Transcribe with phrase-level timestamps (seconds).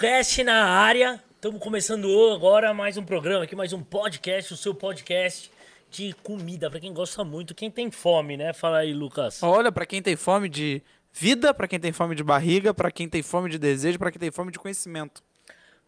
[0.00, 1.22] Foodcast na área.
[1.34, 5.52] Estamos começando agora mais um programa aqui, mais um podcast, o seu podcast
[5.90, 8.54] de comida, para quem gosta muito, quem tem fome, né?
[8.54, 9.42] Fala aí, Lucas.
[9.42, 13.10] Olha, pra quem tem fome de vida, pra quem tem fome de barriga, pra quem
[13.10, 15.22] tem fome de desejo, pra quem tem fome de conhecimento.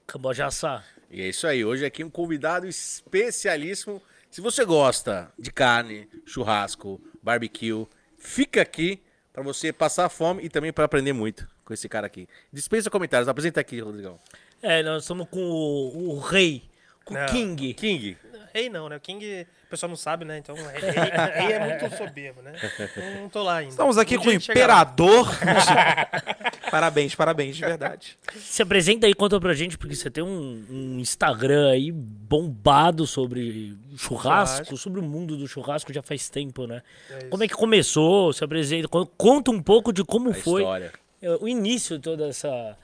[0.07, 0.85] Cambojaçá.
[1.11, 4.03] E é isso aí, hoje aqui um convidado especialíssimo.
[4.31, 7.86] Se você gosta de carne, churrasco, barbecue,
[8.19, 9.00] fica aqui
[9.32, 12.29] para você passar fome e também para aprender muito com esse cara aqui.
[12.53, 14.18] Dispensa comentários, apresenta aqui, Rodrigão.
[14.61, 16.63] É, nós estamos com o, o rei,
[17.05, 17.27] com o.
[17.27, 17.75] King.
[17.75, 18.17] King.
[18.55, 18.97] Rei não, né?
[18.97, 20.39] O King, o pessoal não sabe, né?
[20.39, 22.53] Então, rei, rei- é muito soberbo, né?
[22.97, 23.71] Não, não tô lá ainda.
[23.71, 25.27] Estamos aqui Um com o imperador.
[26.71, 28.19] parabéns, parabéns, de verdade.
[28.37, 33.77] Se apresenta aí, conta pra gente, porque você tem um, um Instagram aí bombado sobre
[33.97, 34.77] churrasco, Churrasco.
[34.77, 36.83] sobre o mundo do churrasco já faz tempo, né?
[37.11, 37.25] É.
[37.25, 38.33] Como é que começou?
[38.33, 40.92] Se apresenta, con- conta um pouco de como A foi história.
[41.20, 42.77] é, o início de toda essa,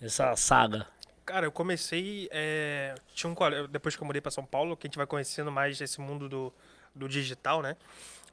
[0.00, 0.86] essa saga.
[1.24, 2.28] Cara, eu comecei.
[2.32, 5.06] é, tinha um colega, depois que eu mudei pra São Paulo, que a gente vai
[5.06, 6.52] conhecendo mais esse mundo do,
[6.94, 7.76] do digital, né?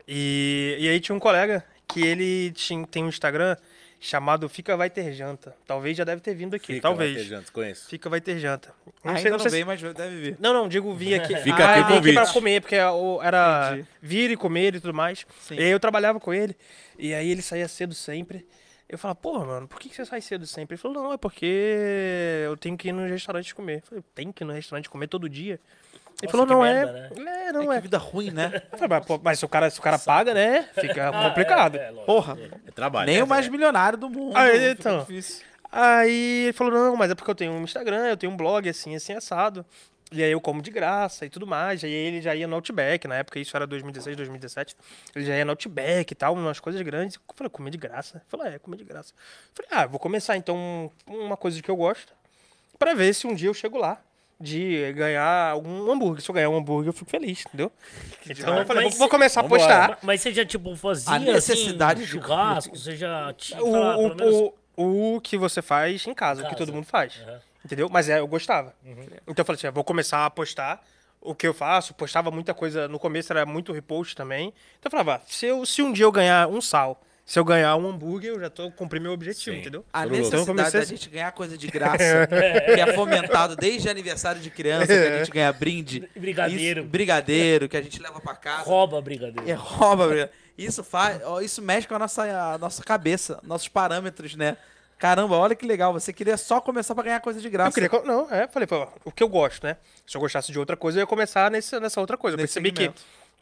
[0.08, 3.56] E, e aí tinha um colega que ele tinha, tem um Instagram
[4.00, 5.56] chamado Fica Vai Ter Janta.
[5.68, 6.68] Talvez já deve ter vindo aqui.
[6.76, 7.14] Fica, talvez.
[7.14, 7.88] vai ter janta, conheço.
[7.90, 8.74] Fica Vai Ter Janta.
[9.04, 10.38] Não Ainda sei, não, não sei se- veio, mas deve vir.
[10.40, 11.36] Não, não, digo vir aqui.
[11.44, 12.34] Fica ah, aqui o vim aqui pra convite.
[12.34, 13.88] comer, porque era Entendi.
[14.02, 15.26] vir e comer e tudo mais.
[15.42, 15.56] Sim.
[15.56, 16.56] E aí eu trabalhava com ele,
[16.98, 18.46] e aí ele saía cedo sempre.
[18.90, 20.74] Eu falava, porra, mano, por que você sai cedo sempre?
[20.74, 21.46] Ele falou, não, é porque
[22.44, 23.78] eu tenho que ir no restaurante comer.
[23.78, 25.60] Eu falei, tem que ir no restaurante comer todo dia?
[26.22, 27.22] Ele Nossa, falou, não merda, é.
[27.22, 27.80] É, É não que é.
[27.82, 28.64] vida ruim, né?
[28.72, 30.68] Eu falei, mas, pô, mas se o cara, se o cara paga, né?
[30.74, 31.76] Fica complicado.
[31.78, 32.06] É, lógico.
[32.06, 32.38] Porra,
[32.68, 33.10] É trabalho.
[33.12, 34.36] nem o mais milionário do mundo.
[34.36, 35.00] Ah, fica então.
[35.02, 35.46] difícil.
[35.72, 38.68] Aí ele falou, não, mas é porque eu tenho um Instagram, eu tenho um blog,
[38.68, 39.64] assim, assim, assado.
[40.12, 41.84] E aí eu como de graça e tudo mais.
[41.84, 44.76] Aí ele já ia no Outback, na época isso era 2016, 2017.
[45.16, 47.16] Ele já ia no Outback e tal, umas coisas grandes.
[47.18, 48.18] Eu falei, comer de graça?
[48.18, 49.14] Ele falou, é, comer de graça.
[49.16, 52.12] Eu falei, ah, vou começar então uma coisa que eu gosto,
[52.80, 54.02] pra ver se um dia eu chego lá.
[54.42, 56.22] De ganhar algum hambúrguer.
[56.24, 57.70] Se eu ganhar um hambúrguer, eu fico feliz, entendeu?
[58.26, 59.90] Então eu falei, Mas vou, vou começar a postar.
[59.90, 62.78] Ma- Mas você já, tipo, fazia A necessidade assim, de churrasco?
[62.78, 64.36] Você já tinha, O, pelo menos...
[64.36, 66.66] o, o, o que você faz em casa, o que Casa.
[66.66, 67.20] todo mundo faz.
[67.22, 67.42] Aham.
[67.64, 67.90] Entendeu?
[67.90, 68.74] Mas é, eu gostava.
[68.86, 69.06] Uhum.
[69.28, 70.86] Então eu falei assim, ah, vou começar a postar
[71.22, 71.94] o que eu faço.
[71.94, 72.88] Postava muita coisa.
[72.88, 74.54] No começo era muito repost também.
[74.80, 77.76] Então eu falava, se, eu, se um dia eu ganhar um sal, se eu ganhar
[77.76, 79.62] um hambúrguer, eu já tô cumpri meu objetivo, Sim.
[79.62, 79.86] entendeu?
[79.94, 80.96] A necessidade Então comecei da assim.
[80.96, 82.28] gente ganhar coisa de graça,
[82.74, 86.10] que é fomentado desde aniversário de criança, que a gente ganha brinde.
[86.18, 86.82] Brigadeiro.
[86.82, 88.64] Isso, brigadeiro, que a gente leva pra casa.
[88.64, 89.48] Rouba brigadeiro.
[89.48, 90.32] É rouba, brigadeiro.
[90.58, 94.58] Isso faz, isso mexe com a nossa, a nossa cabeça, nossos parâmetros, né?
[95.00, 95.94] Caramba, olha que legal.
[95.94, 97.80] Você queria só começar pra ganhar coisa de graça.
[97.80, 98.04] Eu queria.
[98.06, 99.78] Não, é, falei, pô, o que eu gosto, né?
[100.06, 102.36] Se eu gostasse de outra coisa, eu ia começar nesse, nessa outra coisa.
[102.36, 103.02] Eu Nesse percebi segmento.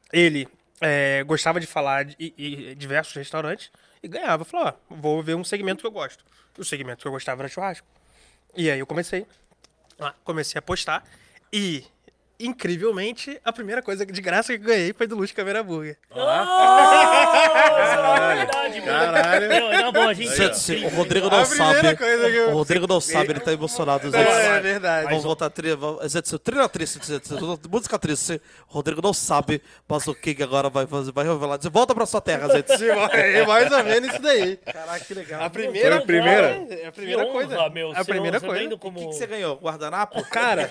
[0.10, 0.48] que ele
[0.80, 2.34] é, gostava de falar de, e-
[2.72, 3.72] e diversos restaurantes
[4.04, 4.46] e ganhava.
[4.46, 6.24] Falou, ó, vou ver um segmento que eu gosto.
[6.60, 7.88] O segmento que eu gostava era churrasco.
[8.56, 9.26] E aí eu comecei.
[10.24, 11.04] Comecei a postar.
[11.52, 11.84] E,
[12.40, 15.98] incrivelmente, a primeira coisa de graça que eu ganhei foi do Luz Caveira Burger.
[16.14, 16.48] Caralho!
[18.86, 19.50] Caralho.
[19.50, 20.86] Não, na boa, gente.
[20.86, 21.88] O Rodrigo não sabe.
[22.36, 24.10] eu- O Rodrigo não sabe, ele tá emocionado.
[24.12, 24.58] Zé.
[24.58, 25.10] É verdade.
[25.10, 25.76] Vamos voltar a trilha.
[25.76, 27.20] vamos- Zé, trilha triste, Zé,
[27.70, 28.42] música triste.
[28.70, 31.60] O Rodrigo não sabe, mas o King agora vai fazer, vai revelar.
[31.72, 32.64] Volta pra sua terra, Zé.
[33.18, 34.58] É mais ou menos isso daí.
[34.58, 35.44] Caraca, que legal.
[35.44, 36.66] A primeira, Foi a primeira?
[36.70, 37.58] É a primeira coisa.
[37.60, 37.92] honra, meu.
[37.92, 38.74] a Você- primeira coisa.
[38.74, 39.00] O como...
[39.00, 39.56] que, que você ganhou?
[39.58, 40.24] Guardanapo?
[40.30, 40.70] Cara,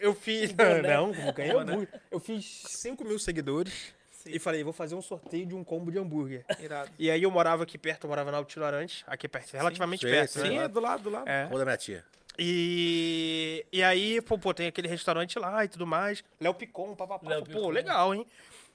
[0.00, 0.54] eu fiz.
[0.54, 1.88] Não, não ganhei hambúrguer.
[2.10, 3.92] Eu fiz 5 mil seguidores
[4.26, 6.44] e falei, vou fazer um sorteio de um combo de hambúrguer.
[6.58, 6.90] Irado.
[6.98, 10.30] E aí eu morava aqui perto, eu morava na Altilarante, aqui perto, relativamente sim, perto,
[10.32, 10.38] sim.
[10.40, 10.48] né?
[10.48, 11.28] Sim, é do lado, do lado.
[11.28, 11.44] É.
[11.44, 12.04] Rua da minha tia.
[12.38, 16.22] E, e aí, pô, pô, tem aquele restaurante lá e tudo mais.
[16.40, 17.28] Léo Picon, papapá.
[17.28, 17.70] Léo Pô, Picon.
[17.70, 18.26] legal, hein?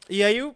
[0.09, 0.55] E aí, eu-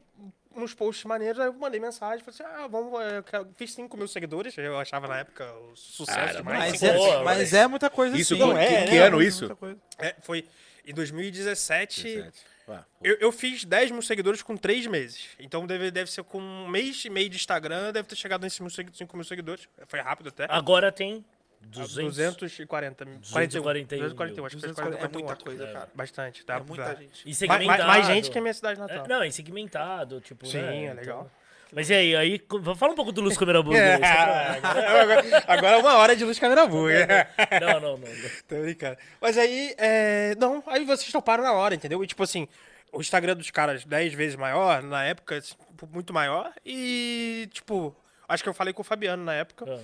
[0.56, 3.96] uns posts maneiros, aí eu mandei mensagem, falei assim, ah, vamos, eu quero- fiz 5
[3.96, 6.72] mil seguidores, eu achava na época o sucesso Cara, demais.
[6.72, 8.42] Mas, é, boa, mas é muita coisa Isso, sim.
[8.42, 9.00] que- Não é, que, né?
[9.00, 9.42] ano É isso?
[9.42, 9.78] muita coisa.
[9.98, 10.46] É, foi
[10.86, 12.04] em 2017.
[12.04, 12.40] 17.
[12.68, 13.06] Ah, pô.
[13.08, 15.30] Eu, eu fiz 10 mil seguidores com 3 meses.
[15.40, 18.50] Então deve, deve ser com um mês e meio de Instagram, deve ter chegado em
[18.50, 19.68] 5 mil seguidores.
[19.88, 20.46] Foi rápido até.
[20.50, 21.26] Agora tem
[21.62, 22.16] 200.
[22.16, 23.20] 240 mil.
[23.20, 24.10] 241 mil.
[24.10, 25.74] 241, acho que fez 40, É muita 41, coisa, é.
[25.74, 25.90] cara.
[25.96, 26.56] Bastante, tá?
[26.56, 27.22] É muita gente.
[27.24, 27.68] E Mais, segmentado.
[27.68, 29.08] mais- mais gente que a minha cidade É, natal.
[29.08, 30.86] não, e segmentado, tipo, Sim, né?
[30.86, 31.22] é legal.
[31.22, 31.38] Então-
[31.71, 32.42] Mas e aí, aí,
[32.75, 33.71] fala um pouco do Luz Câmera pra-
[35.01, 36.66] agora, agora é uma hora de luz câmera.
[36.66, 38.07] Não, não, não.
[38.48, 38.98] Tô brincando.
[39.21, 40.36] Mas aí, é...
[40.36, 42.04] não, aí vocês toparam na hora, entendeu?
[42.04, 42.48] E tipo assim,
[42.92, 45.54] o Instagram dos caras 10 vezes maior, na época, assim,
[45.92, 46.51] muito maior.
[46.66, 47.95] E, tipo,
[48.27, 49.65] acho que eu falei com o Fabiano na época.
[49.68, 49.80] Ah.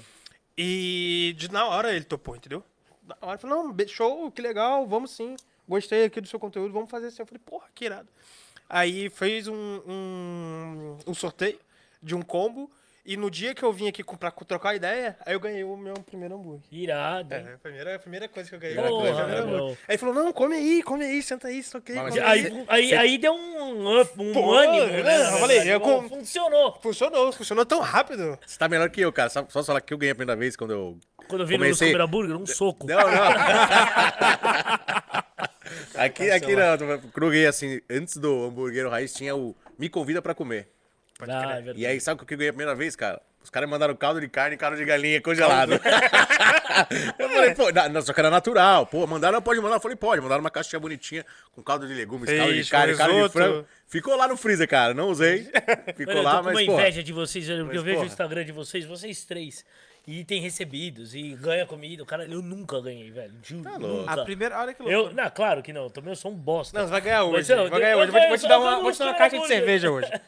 [0.57, 2.63] E de na hora ele topou, entendeu?
[3.07, 5.35] Na hora falou, não, show, que legal, vamos sim.
[5.67, 7.21] Gostei aqui do seu conteúdo, vamos fazer assim.
[7.21, 8.07] Eu falei, porra, que irado.
[8.67, 11.59] Aí fez um, um, um sorteio
[12.05, 12.69] de um combo
[13.07, 15.93] E no dia que eu vim aqui pra trocar ideia, aí eu ganhei o meu
[15.93, 16.63] primeiro hambúrguer.
[16.71, 17.35] Irado.
[17.35, 18.75] É, a primeira, a primeira coisa que eu ganhei.
[18.77, 19.55] Porra, foi o primeiro meu.
[19.57, 19.77] hambúrguer.
[19.87, 22.45] Aí ele falou, não, come aí, come aí, senta aí, só que Mas come Aí,
[22.47, 22.65] aí.
[22.67, 25.33] aí, aí deu um up, um Pô, ânimo, é, né?
[25.33, 26.79] eu falei, eu com- Funcionou.
[26.81, 28.39] Funcionou, funcionou tão rápido.
[28.43, 29.29] Você tá melhor que eu, cara.
[29.29, 30.97] Só, só falar que eu ganhei a primeira vez quando eu.
[31.27, 32.87] Quando eu vi no Comecei- comer hambúrguer, um soco.
[32.87, 33.05] Não, não.
[35.95, 37.29] aqui, aqui não.
[37.29, 40.69] Ganhei assim, antes do hambúrguer raiz, tinha o Me Convida pra Comer.
[41.21, 41.79] Ah, é verdade.
[41.79, 43.21] E aí, sabe o que eu ganhei a primeira vez, cara?
[43.41, 45.73] Os caras mandaram caldo de carne e caldo de galinha congelado.
[47.19, 48.85] eu falei, pô, na- só que era natural.
[48.87, 49.75] Pô, mandaram, pode mandar.
[49.75, 50.21] Eu falei, pode.
[50.21, 53.65] Mandaram uma caixinha bonitinha com caldo de legumes, caldo de carne, caldo de frango.
[53.87, 54.93] Ficou lá no freezer, cara.
[54.93, 55.43] Não usei.
[55.95, 56.73] Ficou Mano, eu lá, tô com uma mas, pô.
[56.73, 58.07] inveja de vocês, porque Mas, eu vejo o porra.
[58.07, 59.63] Instagram de vocês, vocês três.
[60.07, 62.03] E tem recebidos, e ganha comida.
[62.03, 63.33] O cara, eu nunca ganhei, velho.
[63.43, 63.87] Juro, Tá louco.
[64.09, 64.21] nunca.
[64.21, 64.59] A primeira.
[64.59, 65.15] Olha que Eu, louco.
[65.15, 65.89] não, claro que não.
[65.89, 66.77] Também eu sou um bosta.
[66.77, 67.53] Não, você vai ganhar Mas hoje.
[67.53, 68.11] eu- vai ganhar eu hoje.
[68.11, 70.09] Vou te, vou te ganho dar uma, vou te dar uma caixa de cerveja hoje.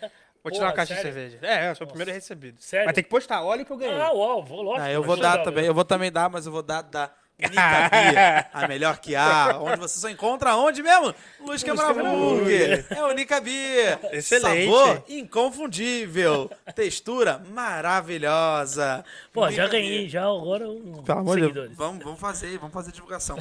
[0.49, 1.11] Vou te dar Porra, uma caixa sério?
[1.11, 1.39] de cerveja.
[1.41, 2.61] É, é o seu primeiro recebido.
[2.61, 2.85] Sério?
[2.85, 3.43] Mas tem que postar.
[3.43, 3.99] Olha o que eu ganhei.
[3.99, 4.85] Ah, uau, vou lógico.
[4.85, 7.89] Ah, eu vou dar também, eu vou também dar, mas eu vou dar da Nica
[7.91, 11.13] Bia, a melhor que há, onde você só encontra onde mesmo?
[11.39, 12.85] Luz Câmara Burger.
[12.89, 13.99] É o Nica Bia.
[14.11, 14.65] Excelente.
[14.65, 16.49] Sabor inconfundível.
[16.73, 19.05] Textura maravilhosa.
[19.31, 20.09] Pô, já Nica ganhei, Bia.
[20.09, 21.53] já agora um Pelo amor de Deus.
[21.53, 21.77] seguidores.
[21.77, 23.37] Vamos, vamos fazer, vamos fazer divulgação.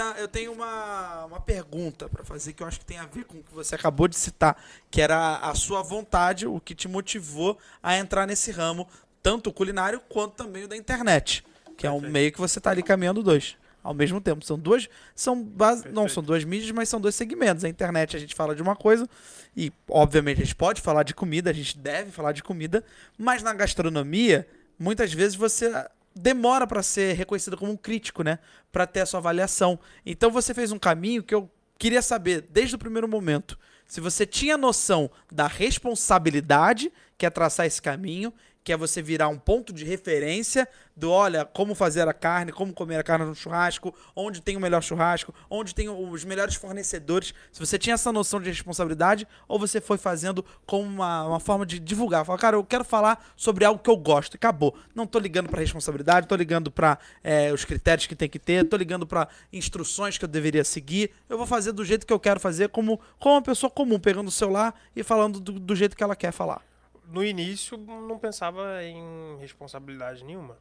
[0.00, 3.24] A- eu tenho uma, uma pergunta pra fazer que eu acho que tem a ver
[3.24, 4.56] com o que você acabou de citar,
[4.90, 8.86] que era a sua vontade, o que te motivou a entrar nesse ramo,
[9.22, 11.44] tanto o culinário quanto também o da internet,
[11.76, 13.56] que é um meio que você tá ali caminhando dois.
[13.82, 17.64] Ao mesmo tempo, são duas, são base, não são duas mídias, mas são dois segmentos.
[17.64, 19.08] A internet a gente fala de uma coisa
[19.56, 22.84] e, obviamente, a gente pode falar de comida, a gente deve falar de comida,
[23.16, 24.46] mas na gastronomia,
[24.78, 25.72] muitas vezes você
[26.18, 28.38] demora para ser reconhecido como um crítico, né?
[28.72, 29.78] Para ter a sua avaliação.
[30.04, 34.26] Então você fez um caminho que eu queria saber desde o primeiro momento se você
[34.26, 38.32] tinha noção da responsabilidade que é traçar esse caminho,
[38.64, 40.68] que é você virar um ponto de referência
[40.98, 44.60] do, olha, como fazer a carne, como comer a carne no churrasco, onde tem o
[44.60, 47.32] melhor churrasco, onde tem os melhores fornecedores.
[47.52, 51.64] Se você tinha essa noção de responsabilidade, ou você foi fazendo como uma, uma forma
[51.64, 52.24] de divulgar.
[52.24, 54.76] Falar, cara, eu quero falar sobre algo que eu gosto, acabou.
[54.94, 58.64] Não tô ligando pra responsabilidade, tô ligando pra é, os critérios que tem que ter,
[58.64, 61.12] tô ligando pra instruções que eu deveria seguir.
[61.28, 64.28] Eu vou fazer do jeito que eu quero fazer, como, como uma pessoa comum, pegando
[64.28, 66.67] o celular e falando do, do jeito que ela quer falar.
[67.10, 70.58] No início, não pensava em responsabilidade nenhuma.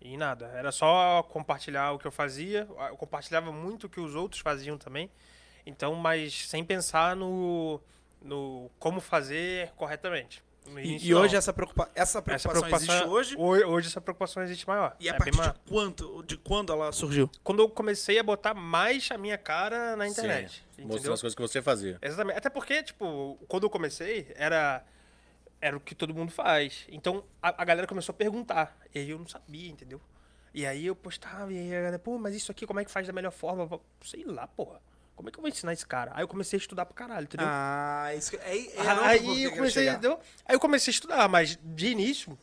[0.00, 0.46] Em nada.
[0.54, 2.68] Era só compartilhar o que eu fazia.
[2.90, 5.10] Eu compartilhava muito o que os outros faziam também.
[5.64, 7.80] Então, mas sem pensar no,
[8.20, 10.44] no como fazer corretamente.
[10.68, 13.36] E, início, e hoje essa, preocupa essa, Essa preocupação, preocupação existe hoje.
[13.38, 14.96] Hoje, hoje essa preocupação existe maior.
[14.98, 17.30] E a É partir de quanto, de quando ela surgiu?
[17.44, 20.64] Quando eu comecei a botar mais a minha cara na internet.
[20.78, 21.98] Mostrando as coisas que você fazia.
[22.02, 22.36] Exatamente.
[22.38, 24.84] Até porque, tipo, quando eu comecei, era,
[25.66, 26.84] era o que todo mundo faz.
[26.88, 28.76] Então, a, a galera começou a perguntar.
[28.94, 30.00] E aí eu não sabia, entendeu?
[30.54, 32.90] E aí eu postava, e aí a galera, pô, mas isso aqui como é que
[32.90, 33.64] faz da melhor forma?
[33.70, 34.80] Eu, Sei lá, porra.
[35.14, 36.12] Como é que eu vou ensinar esse cara?
[36.14, 37.46] Aí eu comecei a estudar pra caralho, entendeu?
[37.48, 40.18] Ah, isso que- é, é aí eu comecei, entendeu?
[40.44, 42.38] Aí eu comecei a estudar, mas de início,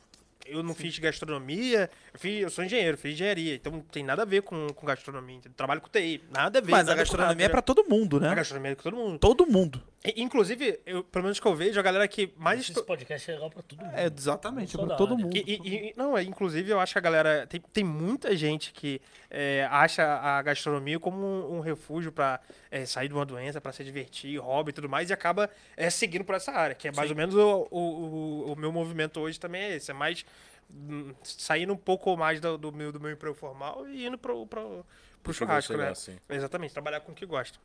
[0.45, 4.23] eu não fiz gastronomia, eu, fiz, eu sou engenheiro, fiz engenharia, então não tem nada
[4.23, 5.35] a ver com, com gastronomia.
[5.37, 5.55] entendeu?
[5.55, 6.71] Trabalho com TI, nada a ver.
[6.71, 8.29] Mas a gastronomia é pra todo mundo, né?
[8.29, 9.19] A gastronomia é com todo mundo.
[9.19, 9.83] Todo mundo.
[10.17, 12.83] Inclusive, eu, pelo menos que eu vejo, a galera que mais Esse estu...
[12.83, 13.95] podcast é legal pra todo mundo.
[13.95, 15.35] É, exatamente, é pra todo mundo.
[15.37, 17.47] E, e- e- não, é, inclusive eu acho que a galera.
[17.47, 19.01] Tem, tem muita gente que
[19.31, 23.71] é, acha a gastronomia como um, um refúgio pra é, sair de uma doença, pra
[23.71, 26.92] se divertir, hobby e tudo mais, e acaba é, seguindo por essa área, que é
[26.92, 29.89] mais ou menos o, o, o- o meu movimento hoje também é esse.
[29.89, 30.25] É mais
[30.69, 34.45] hum, saindo um pouco mais do, do meu, do meu emprego formal e indo pro,
[34.47, 34.85] pro,
[35.23, 35.87] pro churrasco, né?
[35.87, 36.19] gosta, sim.
[36.30, 37.57] Exatamente, trabalhar com o que gosta.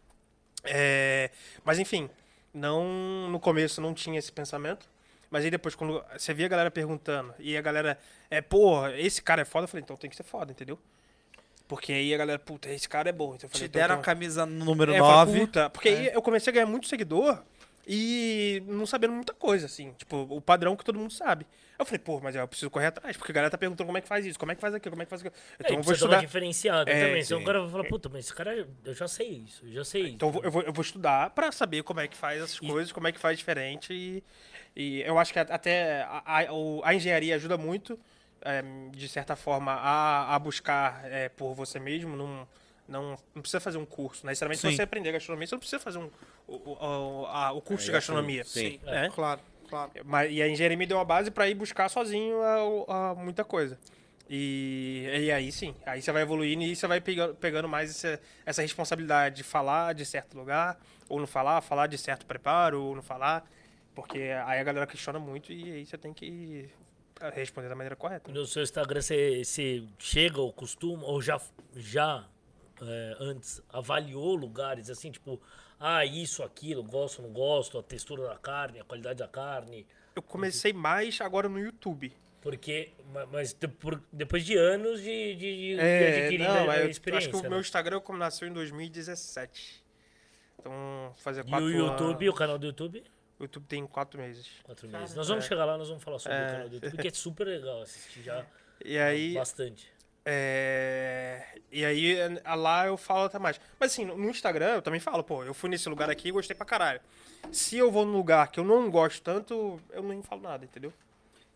[0.63, 1.31] É,
[1.65, 2.09] mas enfim,
[2.59, 4.87] não no começo não tinha esse pensamento.
[5.31, 7.99] Mas aí depois, quando você via a galera perguntando, e a galera,
[8.31, 10.79] é, porra, esse cara é foda, eu falei, então tem que ser foda, entendeu?
[11.67, 13.35] Porque aí a galera, puta, esse cara é bom.
[13.35, 15.41] Então falei, Te então, deram a então- camisa número é, eu falei, 9.
[15.41, 17.43] puta, porque aí eu comecei a ganhar muito seguidor
[17.91, 19.93] e não sabendo muita coisa, assim.
[19.95, 21.47] Tipo, o padrão que todo mundo sabe.
[21.79, 24.01] Eu falei, pô, mas eu preciso correr atrás, porque a galera tá perguntando como é
[24.01, 25.35] que faz isso, como é que faz aquilo, como é que faz aquilo.
[25.59, 26.27] É, Então e eu vou precisa dar uma estudar.
[26.27, 27.23] diferenciada É, também.
[27.23, 27.35] Sim.
[27.35, 30.03] o cara vai falar, puta, mas esse cara, eu já sei isso, eu já sei
[30.03, 30.15] isso.
[30.17, 32.59] Então eu vou, eu vou, eu vou estudar pra saber como é que faz essas
[32.61, 33.93] coisas, como é que faz diferente.
[33.95, 34.23] E,
[34.77, 36.41] e eu acho que até a, a,
[36.91, 37.99] a engenharia ajuda muito,
[38.43, 42.17] é, de certa forma, a, a buscar é, por você mesmo.
[42.17, 42.47] Não,
[42.89, 44.25] não, não precisa fazer um curso.
[44.27, 44.31] Né?
[44.31, 46.11] Necessariamente, se você aprender gastronomia, você não precisa fazer um,
[46.47, 48.45] o, o, a- o curso É, de gastronomia.
[48.45, 48.81] sim.
[48.85, 49.11] né?
[49.15, 49.91] Claro, claro.
[50.05, 52.41] Mas, e a engenharia me deu uma base para ir buscar sozinho
[52.89, 53.79] a, a muita coisa.
[54.31, 58.21] E, e aí sim, aí você vai evoluindo e você vai pegando, pegando mais essa,
[58.45, 60.79] essa responsabilidade de falar de certo lugar,
[61.09, 63.49] ou não falar, falar de certo preparo, ou não falar.
[63.95, 66.69] Porque aí a galera questiona muito e aí você tem que
[67.35, 68.31] responder da maneira correta.
[68.31, 71.41] No seu Instagram você, você chega ou costuma, ou já,
[71.75, 72.25] já
[72.83, 75.41] é, antes avaliou lugares assim, tipo,
[75.81, 79.87] ah, isso, aquilo, gosto, não gosto, a textura da carne, a qualidade da carne.
[80.17, 82.13] Eu comecei mais agora no YouTube.
[82.41, 83.55] Porque, ma- mas
[84.13, 87.29] depois de anos de, de, de- É, adquirir não, a, a eu experiência.
[87.29, 87.49] acho que o né?
[87.49, 89.83] meu Instagram como nasceu em 2017.
[90.59, 92.35] Então, fazer E quatro o YouTube, anos.
[92.35, 93.03] o canal do YouTube?
[93.39, 94.49] O YouTube tem quatro meses.
[94.65, 95.15] Quatro meses.
[95.15, 97.47] Nós vamos chegar lá, nós vamos falar sobre o canal do YouTube, que é super
[97.47, 98.45] legal assistir já
[98.85, 99.91] E aí, bastante.
[100.31, 101.43] É...
[101.71, 102.17] E aí,
[102.57, 103.61] lá eu falo até mais.
[103.79, 106.33] Mas assim, no no Instagram eu também falo, pô, eu fui nesse lugar aqui e
[106.33, 107.01] gostei pra caralho.
[107.53, 110.93] Se eu vou num lugar que eu não gosto tanto, eu nem falo nada, entendeu?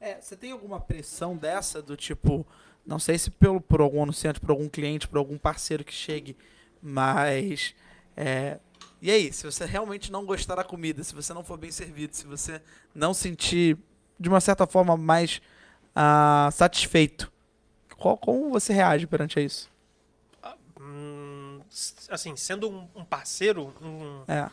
[0.00, 2.46] É, você tem alguma pressão dessa do tipo,
[2.84, 6.36] não sei se pelo, por algum anunciante, por algum cliente, por algum parceiro que chegue,
[6.82, 7.74] mas
[8.16, 8.58] é,
[9.00, 12.14] e aí, se você realmente não gostar da comida, se você não for bem servido,
[12.14, 12.62] se você
[12.94, 13.76] não sentir
[14.18, 15.42] de uma certa forma mais
[15.92, 17.31] ah, satisfeito,
[18.02, 19.70] qual, como você reage perante a isso?
[20.80, 24.48] Hum, s- assim, sendo um, um parceiro, um, É,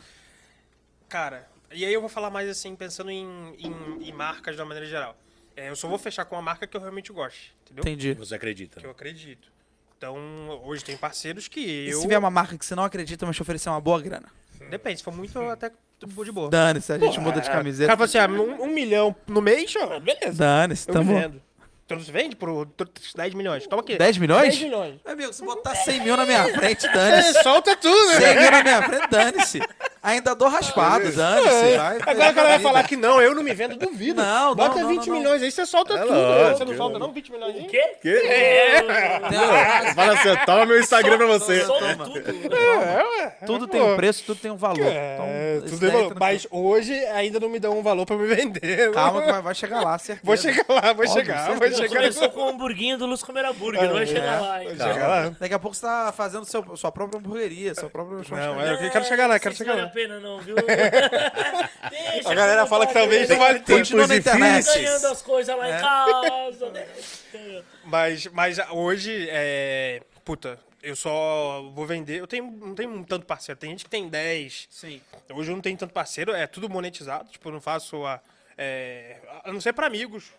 [1.08, 3.26] Cara, e aí eu vou falar mais assim, pensando em,
[3.58, 5.16] em, em marcas de uma maneira geral.
[5.56, 7.82] É, eu só vou fechar com uma marca que eu realmente goste, entendeu?
[7.82, 8.14] entendi.
[8.14, 8.78] Você acredita?
[8.80, 9.50] Que eu acredito.
[9.98, 10.16] Então,
[10.64, 12.00] hoje tem parceiros que E eu.
[12.00, 14.28] se vier uma marca que você não acredita, mas te oferecer uma boa grana?
[14.70, 16.48] Depende, se for muito, até de boa.
[16.48, 17.92] Dane-se, a gente muda de O cara camiseta.
[17.92, 20.38] fala assim, ah, um, um milhão no mês, beleza.
[20.38, 21.12] Dane-se, Eu tamo...
[21.12, 21.42] vendo.
[21.90, 22.68] Então você vende por
[23.16, 23.66] 10 milhões.
[23.66, 23.98] Toma aqui.
[23.98, 24.42] 10 milhões?
[24.50, 25.00] 10 milhões.
[25.04, 27.36] Amigo, se botar 100 mil na minha frente, dane-se.
[27.38, 28.40] É, solta tudo, 100 né?
[28.42, 29.60] mil na minha frente, dane-se.
[30.00, 31.76] Ainda dou raspado, dane-se.
[31.76, 34.22] vai, Agora o cara vai falar que não, eu não me vendo, duvido.
[34.22, 35.14] Não, não, Bota não, 20 não, não.
[35.20, 36.12] milhões aí, você solta É tudo.
[36.14, 36.58] lógico.
[36.58, 37.62] Você não solta não 20 milhões aí?
[37.62, 37.96] O quê?
[38.00, 38.22] Que?
[38.84, 41.64] Uma- Fala assim, toma meu Instagram pra você.
[41.64, 42.04] Solta Toma.
[42.04, 42.54] tudo.
[42.56, 43.36] É, ué.
[43.46, 44.80] Tudo tem um preço, tudo tem um valor.
[44.86, 45.14] É,
[45.58, 45.98] Então, tudo tem valor.
[46.08, 46.20] tranquilo.
[46.20, 48.90] Mas hoje ainda não me dão um valor pra me vender.
[48.92, 50.26] Calma que vai, chegar lá, certeza.
[50.26, 51.58] Vou chegar lá, vou Óbvio, chegar, certeza.
[51.58, 52.00] vou Já chegar.
[52.00, 54.68] começou com o hamburguinho do Luz Comer Hambúrguer, não vai chegar lá, hein?
[54.74, 55.32] Vou chegar lá.
[55.38, 58.90] Daqui a pouco você tá fazendo seu, sua própria hamburgueria, sua própria Não, é, eu
[58.90, 59.88] quero chegar lá, não quero sei se chegar vale lá.
[59.88, 60.56] a pena não, viu?
[60.56, 63.78] Deixa A galera fala que talvez não vale tempo.
[63.80, 64.66] Continua na internet.
[64.66, 66.86] ganhando as coisas lá em casa, né?
[67.84, 70.00] Mas, mas hoje, é.
[70.24, 72.20] Puta, eu só vou vender.
[72.20, 73.58] Eu tenho, não tenho tanto parceiro.
[73.60, 74.68] Tem gente que tem 10.
[74.70, 75.00] Sim.
[75.32, 77.30] Hoje eu não tenho tanto parceiro, é tudo monetizado.
[77.30, 78.20] Tipo, eu não faço a.
[78.56, 80.32] É, a não ser pra amigos.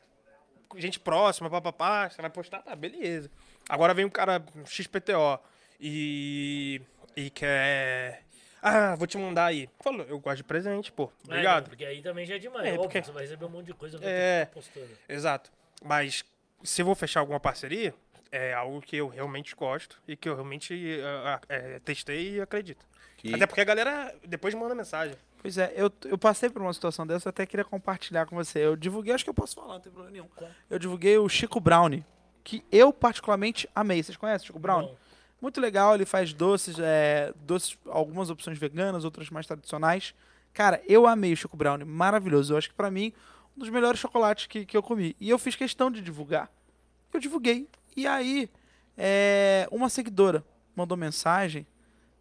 [0.78, 2.10] Gente próxima, papapá.
[2.10, 3.30] Você vai postar, tá, beleza.
[3.68, 5.40] Agora vem um cara XPTO
[5.80, 6.82] e.
[7.16, 8.24] E quer.
[8.62, 9.68] Ah, vou te mandar aí.
[9.82, 11.12] Falou, eu gosto de presente, pô.
[11.28, 11.64] É, Obrigado.
[11.64, 12.66] não, porque aí também já é demais.
[12.66, 14.46] É, Óbvio, porque- você vai receber um monte de coisa, vai É.
[14.46, 14.88] postando.
[15.10, 15.52] Exato.
[15.84, 16.24] Mas
[16.64, 17.94] se eu vou fechar alguma parceria,
[18.32, 22.86] é algo que eu realmente gosto e que eu realmente ah, é, testei e acredito.
[23.18, 25.16] Que- Até porque a galera depois manda mensagem.
[25.42, 28.60] Pois é, eu, eu passei por uma situação dessa, eu até queria compartilhar com você.
[28.60, 30.50] Eu divulguei, acho que eu posso falar, não tem problema nenhum.
[30.70, 32.06] Eu divulguei o Chico Brownie,
[32.44, 34.02] que eu particularmente amei.
[34.04, 34.90] Vocês conhecem o Chico Brownie?
[34.90, 34.98] Não.
[35.42, 40.14] Muito legal, ele faz doces, é, doces, algumas opções veganas, outras mais tradicionais.
[40.54, 42.54] Cara, eu amei o Chico Brownie, maravilhoso.
[42.54, 43.12] Eu acho que pra mim,
[43.58, 45.16] um dos melhores chocolates que, que eu comi.
[45.20, 46.52] E eu fiz questão de divulgar.
[47.12, 47.68] Eu divulguei.
[47.96, 48.50] E aí,
[48.98, 50.44] é, uma seguidora
[50.76, 51.66] mandou mensagem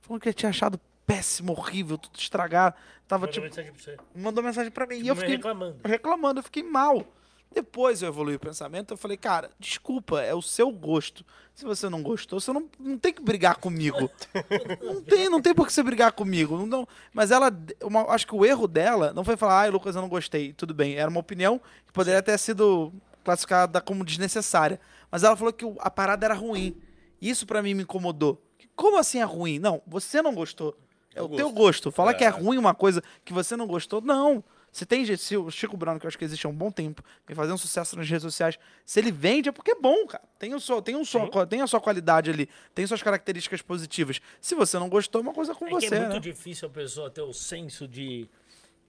[0.00, 2.76] falando que tinha achado péssimo, horrível, tudo estragado.
[3.06, 3.96] Tava Manda tipo, mensagem pra você.
[4.14, 4.94] mandou mensagem pra mim.
[4.96, 5.76] Tipo, e eu fiquei reclamando.
[5.84, 7.04] reclamando, eu fiquei mal.
[7.52, 11.26] Depois eu evolui o pensamento, eu falei, cara, desculpa, é o seu gosto.
[11.52, 14.08] Se você não gostou, você não, não tem que brigar comigo.
[14.80, 16.56] não tem, não tem por que você brigar comigo.
[16.56, 17.50] Não, não- mas ela,
[17.82, 20.52] uma- acho que o erro dela não foi falar, ai, Lucas, eu não gostei.
[20.52, 22.92] Tudo bem, era uma opinião que poderia ter sido
[23.24, 24.80] classificada como desnecessária.
[25.10, 26.76] Mas ela falou que a parada era ruim.
[27.20, 28.42] Isso pra mim me incomodou.
[28.76, 29.58] Como assim é ruim?
[29.58, 30.76] Não, você não gostou.
[31.14, 31.54] É o Eu teu gosto.
[31.54, 31.90] gosto.
[31.92, 32.14] Falar É.
[32.14, 34.42] que é ruim uma coisa que você não gostou, não.
[34.72, 36.70] Se tem gente, se o Chico Brown, que eu acho que existe há um bom
[36.70, 40.22] tempo, vem fazendo sucesso nas redes sociais, se ele vende é porque é bom, cara.
[40.38, 44.20] Tem, o seu, tem, um sua, tem a sua qualidade ali, tem suas características positivas.
[44.40, 46.20] Se você não gostou, é uma coisa com É você, que é muito né?
[46.20, 48.28] difícil a pessoa ter o senso de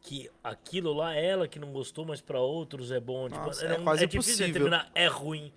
[0.01, 3.27] que aquilo lá, ela que não gostou, mas pra outros é bom.
[3.27, 4.47] Tipo, Nossa, não- é quase difícil impossível.
[4.47, 5.51] determinar é ruim,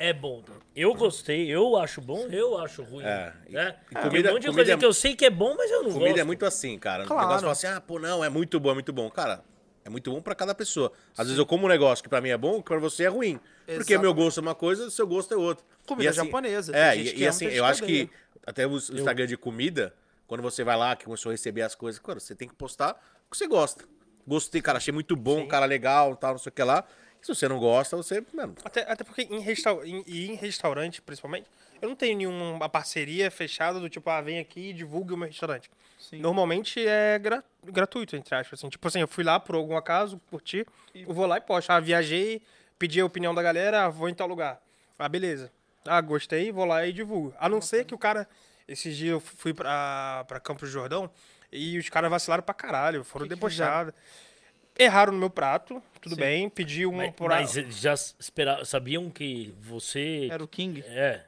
[0.00, 0.42] é bom.
[0.74, 3.04] Eu gostei, eu acho bom, eu acho ruim.
[3.04, 3.76] É, né?
[3.90, 5.54] e Tem comida- um monte de comida coisa é- que eu sei que é bom,
[5.56, 6.20] mas eu não Comida gosto.
[6.20, 7.04] é muito assim, cara.
[7.04, 7.20] Claro.
[7.22, 9.08] O negócio fala assim, ah, pô, não, é muito bom, é muito bom.
[9.10, 9.44] Cara,
[9.84, 10.90] é muito bom pra cada pessoa.
[11.16, 13.08] Às vezes eu como um negócio que pra mim é bom, que pra você é
[13.08, 13.38] ruim.
[13.66, 15.64] Porque meu gosto é uma coisa, seu gosto é outra.
[15.86, 18.08] Comida E assim- japonesa, tem É, e, e assim, tem eu acho que
[18.46, 19.94] até o Instagram de comida,
[20.26, 22.92] quando você vai lá, que começou a receber as coisas, cara, você tem que postar
[23.26, 23.84] o que você gosta.
[24.26, 26.84] Gostei, cara, achei muito bom, cara legal, tal, não sei o que lá.
[27.22, 30.34] E se você não gosta, você, mano, Até, até porque em, restau em, e em
[30.34, 31.46] restaurante, principalmente,
[31.80, 35.28] eu não tenho nenhuma parceria fechada do tipo, ah, vem aqui e divulgue o meu
[35.28, 35.70] restaurante.
[36.12, 38.58] Normalmente é gra- gratuito, entre aspas.
[38.58, 38.68] Assim.
[38.68, 41.70] Tipo assim, eu fui lá por algum acaso, curti, eu vou lá e posto.
[41.70, 42.42] Ah, viajei
[42.78, 44.60] pedi a opinião da galera, ah, vou em tal lugar.
[44.98, 45.52] Ah, beleza.
[45.86, 47.34] Ah, gostei, vou lá e divulgo.
[47.38, 48.26] A não ser que o cara.
[48.66, 51.10] Esses dias eu fui pra, pra Campos do Jordão
[51.50, 53.92] e os caras vacilaram pra caralho, foram que debochados.
[54.82, 56.20] Erraram no meu prato, tudo Sim.
[56.20, 60.28] bem, pedi um Mas, pra- mas já espera, sabiam que você.
[60.30, 60.82] Era o King.
[60.86, 61.22] É.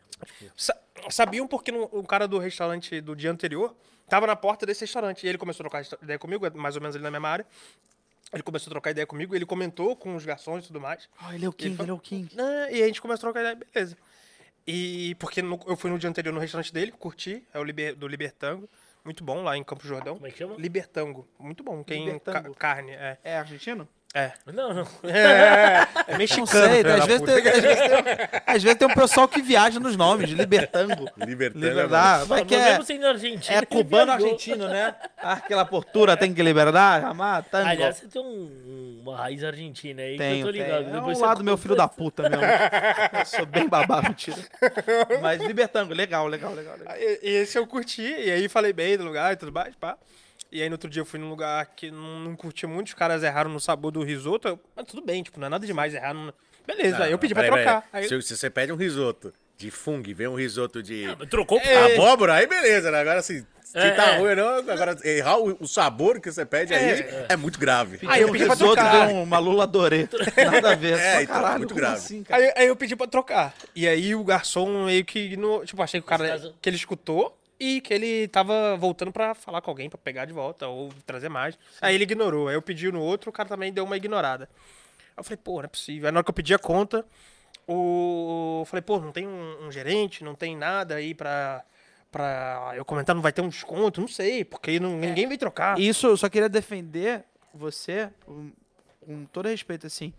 [0.57, 0.77] Sa-
[1.11, 3.75] sabiam porque no- o cara do restaurante do dia anterior
[4.09, 5.25] tava na porta desse restaurante.
[5.25, 7.47] E ele começou a trocar ideia comigo, é mais ou menos ali na mesma área.
[8.33, 11.07] Ele começou a trocar ideia comigo, ele comentou com os garçons e tudo mais.
[11.21, 12.35] Ah, ele é o King, ele é o King.
[12.35, 13.97] Né, E a gente começou a trocar ideia, beleza.
[14.67, 17.95] E porque no- eu fui no dia anterior no restaurante dele, curti, é o Liber-
[17.97, 18.69] do Libertango.
[19.05, 20.15] Muito bom lá em Campo Jordão.
[20.15, 20.55] Como é que chama?
[20.57, 21.27] Libertango.
[21.39, 21.83] Muito bom.
[21.83, 22.55] Quem Libertango.
[22.55, 23.19] ca- carne, é.
[23.25, 23.89] É argentino?
[24.15, 24.33] É.
[24.53, 24.87] Não, não.
[25.05, 26.47] É, é Não mexicano.
[26.47, 29.81] sei, filho às vezes, tem, às, vezes tem, às vezes tem um pessoal que viaja
[29.81, 31.09] nos nomes, de Libertango.
[31.17, 31.67] Libertando.
[31.67, 32.27] Liberdade.
[32.27, 33.57] Vai Não, que não é, mesmo sendo argentino.
[33.57, 34.95] é cubano argentino, né?
[35.17, 37.69] Ah, aquela postura tem que liberar, amar, tango.
[37.71, 40.85] Aliás, você tem um- uma raiz argentina aí Tenho, que eu tô ligado.
[40.85, 40.97] tenho.
[40.97, 42.43] É um lado meu filho da puta mesmo.
[43.19, 44.37] Eu sou bem babado, mentira.
[45.23, 46.77] Mas Libertango, legal, legal, legal.
[46.77, 46.95] legal.
[46.99, 49.97] E, e esse eu curti, e aí falei bem do lugar e tudo mais, pá.
[50.53, 52.95] E aí no outro dia eu fui num lugar que não, não curti muito, os
[52.95, 55.95] caras erraram no sabor do risoto, eu- mas tudo bem, tipo, não é nada demais
[55.95, 56.13] errar.
[56.13, 56.33] Não...
[56.67, 57.83] Beleza, aí eu pedi pra Peraí, trocar.
[57.91, 58.05] peraí.
[58.05, 61.95] Aí, Se, se você pede um risoto de fungo vem um risoto de Trocou É.
[61.95, 63.01] abóbora, aí beleza, né?
[63.01, 64.19] Agora assim, se É, tá é.
[64.19, 67.99] ruim ou não, agora errar o, o sabor que você pede aí é, muito grave.
[68.07, 69.07] Aí eu pedi pra risoto trocar.
[69.09, 70.09] deu uma lula dorê.
[70.53, 70.99] Nada a ver.
[70.99, 71.97] É, Só, então, caralho, muito grave.
[71.97, 72.43] assim, cara?
[72.43, 73.55] aí, aí eu pedi pra trocar.
[73.75, 75.37] E aí o garçom meio que.
[75.37, 76.39] No, tipo, achei que o cara.
[76.61, 80.33] Que ele escutou e que ele tava voltando pra falar com alguém, pra pegar de
[80.33, 81.57] volta ou trazer mais.
[81.81, 82.49] Aí ele ignorou.
[82.49, 84.49] Aí eu pedi no outro, o cara também deu uma ignorada.
[84.55, 86.07] Aí eu falei, pô, não é possível.
[86.09, 87.05] Aí na hora que eu pedi a conta,
[87.69, 88.61] o.
[88.63, 91.65] eu Falei, pô, não tem um, um gerente, não tem nada aí pra.
[92.11, 95.79] Pra eu comentar, não vai ter um desconto, não sei, porque não- ninguém veio trocar.
[95.81, 98.11] Isso, eu só queria defender você
[99.01, 100.13] com todo respeito, assim.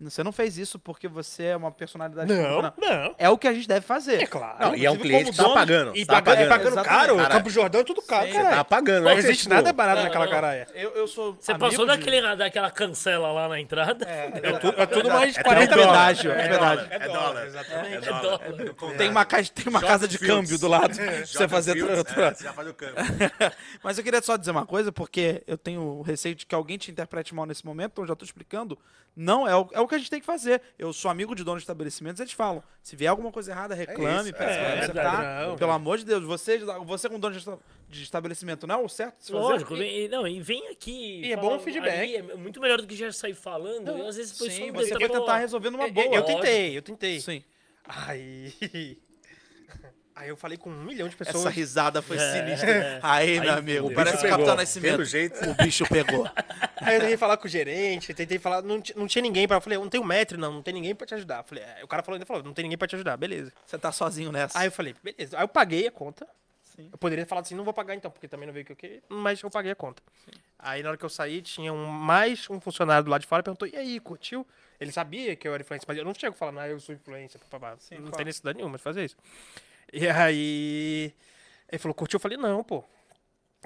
[0.00, 3.14] Você não fez isso porque você é uma personalidade Não, pública, não.
[3.18, 4.22] É o que a gente deve fazer.
[4.22, 4.56] É claro.
[4.60, 5.96] Não, e é um cliente que tá pagando.
[5.96, 6.82] E tá pagando, pagando.
[6.84, 7.28] caro, cara.
[7.30, 8.56] Campo Jordão é tudo caro, cara.
[8.56, 10.32] Tá pagando, Não é que, existe tipo, nada barato não, naquela não.
[10.32, 10.66] caralho.
[10.72, 14.04] Eu, eu sou Você amigo passou de- daquele, daquela cancela lá na entrada.
[14.08, 16.88] É, É tudo, é tudo mais É 40 dólar, pedágio, é é dólar, verdade.
[17.04, 17.46] É dólar.
[17.46, 18.08] exatamente.
[18.08, 18.96] É dólar.
[18.96, 20.94] Tem uma, caixa, tem uma casa de câmbio do lado.
[20.96, 21.96] pra você fazer é,
[22.34, 22.94] você já faz o câmbio.
[23.82, 26.90] Mas eu queria só dizer uma coisa, porque eu tenho receio de que alguém te
[26.90, 28.78] interprete mal nesse momento, então eu já tô explicando.
[29.16, 30.62] Não, é o, é o que a gente tem que fazer.
[30.78, 32.62] Eu sou amigo de donos de estabelecimentos, eles falam.
[32.82, 35.46] Se vier alguma coisa errada, reclame, isso, peça é, pra é.
[35.48, 38.78] Não, Pelo amor de Deus, você, você como dono de esta- de estabelecimento, não é
[38.84, 39.42] o certo se fazer?
[39.42, 41.22] Lógico, vem, e- não, e vem aqui.
[41.24, 41.98] E é bom o feedback.
[41.98, 43.96] ali, é muito melhor do que já sair falando.
[43.98, 46.06] e às vezes depois Sim, só você vai tentar resolver numa boa.
[46.06, 47.20] Eu, eu tentei, eu tentei.
[47.20, 47.42] Sim.
[47.84, 48.98] Aí.
[50.18, 51.36] Aí eu falei com um milhão de pessoas.
[51.36, 52.70] Essa risada foi É, sinistra.
[52.70, 53.00] é.
[53.04, 54.56] Aí, meu amigo, o parece o Capitão.
[54.56, 54.90] Nascimento.
[54.90, 55.48] Pelo jeito.
[55.48, 56.28] O bicho pegou.
[56.82, 58.60] Aí eu tentei falar com o gerente, tentei falar.
[58.62, 59.58] Não, não tinha ninguém pra.
[59.58, 61.38] Eu falei, não tem um metro, não, não tem ninguém pra te ajudar.
[61.38, 63.52] Eu falei, é, o cara falou, ainda falou, não tem ninguém pra te ajudar, beleza.
[63.64, 64.58] Você tá sozinho nessa.
[64.58, 65.36] Aí eu falei, beleza.
[65.36, 66.26] Aí eu paguei a conta.
[66.64, 66.88] Sim.
[66.90, 68.76] Eu poderia falar assim, não vou pagar então, porque também não veio o que eu
[68.76, 70.02] queria, mas eu paguei a conta.
[70.58, 73.42] Aí na hora que eu saí, tinha um, mais um funcionário do lado de fora
[73.42, 74.44] perguntou, e aí, curtiu?
[74.80, 77.40] Ele sabia que eu era influencer, mas eu não chego falando, ah, eu sou influencer,
[77.40, 77.76] papapá.
[77.92, 78.16] não claro.
[78.16, 79.16] tem necessidade nenhuma de fazer isso.
[79.92, 81.14] E aí,
[81.70, 82.16] ele falou, curtiu?
[82.16, 82.84] Eu falei, não, pô.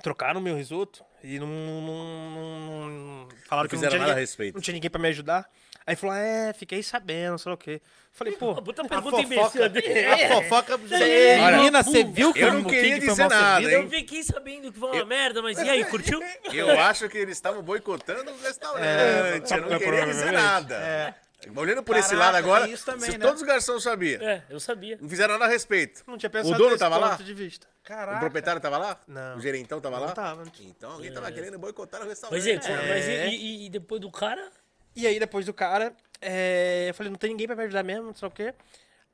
[0.03, 4.03] Trocaram meu risoto e não, não, não- não- falaram Não que não fizeram tinha, nada
[4.05, 4.55] a ninguém, respeito.
[4.55, 5.51] não tinha ninguém pra me ajudar.
[5.87, 7.83] Aí falou, é, fiquei sabendo, sei lá o quê.
[8.13, 9.45] Falei, pô, puta A pergunta imbecil.
[10.41, 11.51] fofoca, a fofoca É.
[11.57, 13.83] menina, você viu que eu o não queria dizer nada, servido?
[13.83, 16.21] Eu fiquei sabendo que foi uma merda, mas e aí, curtiu?
[16.53, 19.53] Eu acho que eles estavam boicotando o restaurante.
[19.53, 21.15] eu não é, queria dizer nada.
[21.57, 23.25] Olhando por esse Caraca, lado agora, isso também, se né?
[23.27, 24.97] todos os garçons sabiam, É, eu sabia.
[25.01, 26.03] não fizeram nada a respeito.
[26.07, 27.17] não tinha pensado O dono tava lá?
[27.17, 27.67] de vista.
[27.83, 28.17] Caraca.
[28.19, 29.01] O proprietário tava lá?
[29.09, 29.37] Não.
[29.37, 30.13] O gerentão tava Não lá?
[30.13, 30.45] tava.
[30.61, 32.37] Então alguém tava querendo boicotar o restaurante.
[32.39, 33.29] Mas, gente, mas e, É.
[33.29, 34.51] e- e depois do cara?
[34.95, 38.05] E aí, depois do cara, é, eu falei, não tem ninguém pra me ajudar mesmo,
[38.07, 38.55] não sei o quê.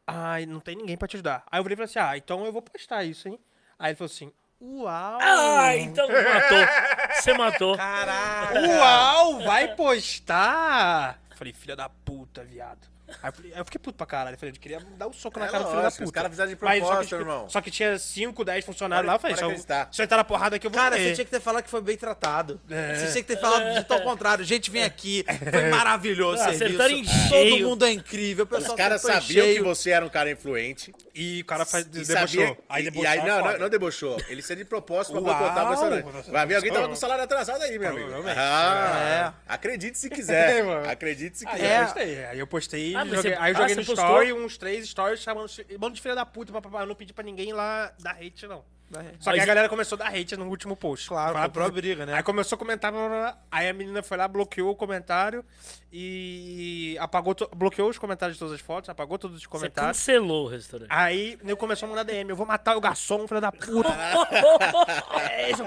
[0.07, 1.45] Ai, não tem ninguém pra te ajudar.
[1.51, 3.39] Aí eu falei assim, ah, então eu vou postar isso, hein?
[3.79, 5.19] Aí ele falou assim, uau!
[5.23, 7.15] Ah, então matou.
[7.15, 7.77] Você matou.
[7.77, 8.61] Caraca.
[8.61, 11.19] Uau, vai postar!
[11.39, 12.89] Falei, filha da puta, viado.
[13.23, 14.35] Aí eu, falei, aí eu fiquei puto pra caralho.
[14.35, 16.09] Eu falei, eu queria dar um soco na É cara do filho da lógico, puta.
[16.09, 17.49] os caras fizeram de Mas só que, propósito, irmão.
[17.49, 19.15] Só que tinha 5, 10 funcionários lá.
[19.15, 19.89] Eu falei, se eu, acreditar.
[19.93, 21.09] se eu entrar na porrada aqui, eu vou Cara, morrer.
[21.09, 22.61] você tinha que ter falado que foi bem tratado.
[22.71, 22.95] É.
[22.95, 24.45] Você tinha que ter falado de ao contrário.
[24.45, 25.25] Gente, vem aqui.
[25.51, 26.65] Foi maravilhoso o Ah, serviço.
[26.65, 27.69] acertaram em Todo cheio.
[27.69, 28.45] mundo é incrível.
[28.45, 30.95] O Os pessoal caras acertou em sabiam que você era um cara influente.
[31.15, 32.17] E o cara faz, E debochou.
[32.17, 33.11] sabia, Aí e, e debochou.
[33.11, 34.21] aí, é não, não, não debochou.
[34.29, 36.31] Ele saiu de propósito pra boicotar o restaurante.
[36.31, 38.11] Vai ver, alguém tava com o salário atrasado aí, meu amigo.
[38.37, 40.39] Ah, acredite se quiser.
[40.89, 40.91] É.
[40.91, 41.79] Acredite se Aí quiser.
[41.81, 42.25] eu postei.
[42.25, 44.05] Aí eu postei, Ah, mas joguei- você- aí eu ah, joguei você no postou?
[44.23, 46.81] story uns três stories chamando bando de filha da puta, papapá.
[46.83, 48.65] Eu não pedi pra ninguém lá dar hate, não.
[48.91, 51.09] Da- Só que Mas- a galera começou a dar hate no último post.
[51.09, 52.15] Claro, Fala- comprou a briga, né?
[52.15, 53.39] Aí começou a comentar, blá, blá, blá.
[53.53, 55.45] aí a menina foi lá, bloqueou o comentário
[55.93, 59.99] e apagou, to- bloqueou os comentários de todas as fotos, apagou todos os Você comentários.
[59.99, 60.89] cancelou o restaurante.
[60.91, 63.89] Aí eu começou a mandar DM, eu vou matar o garçom, filho da puta.
[65.33, 65.63] é, isso.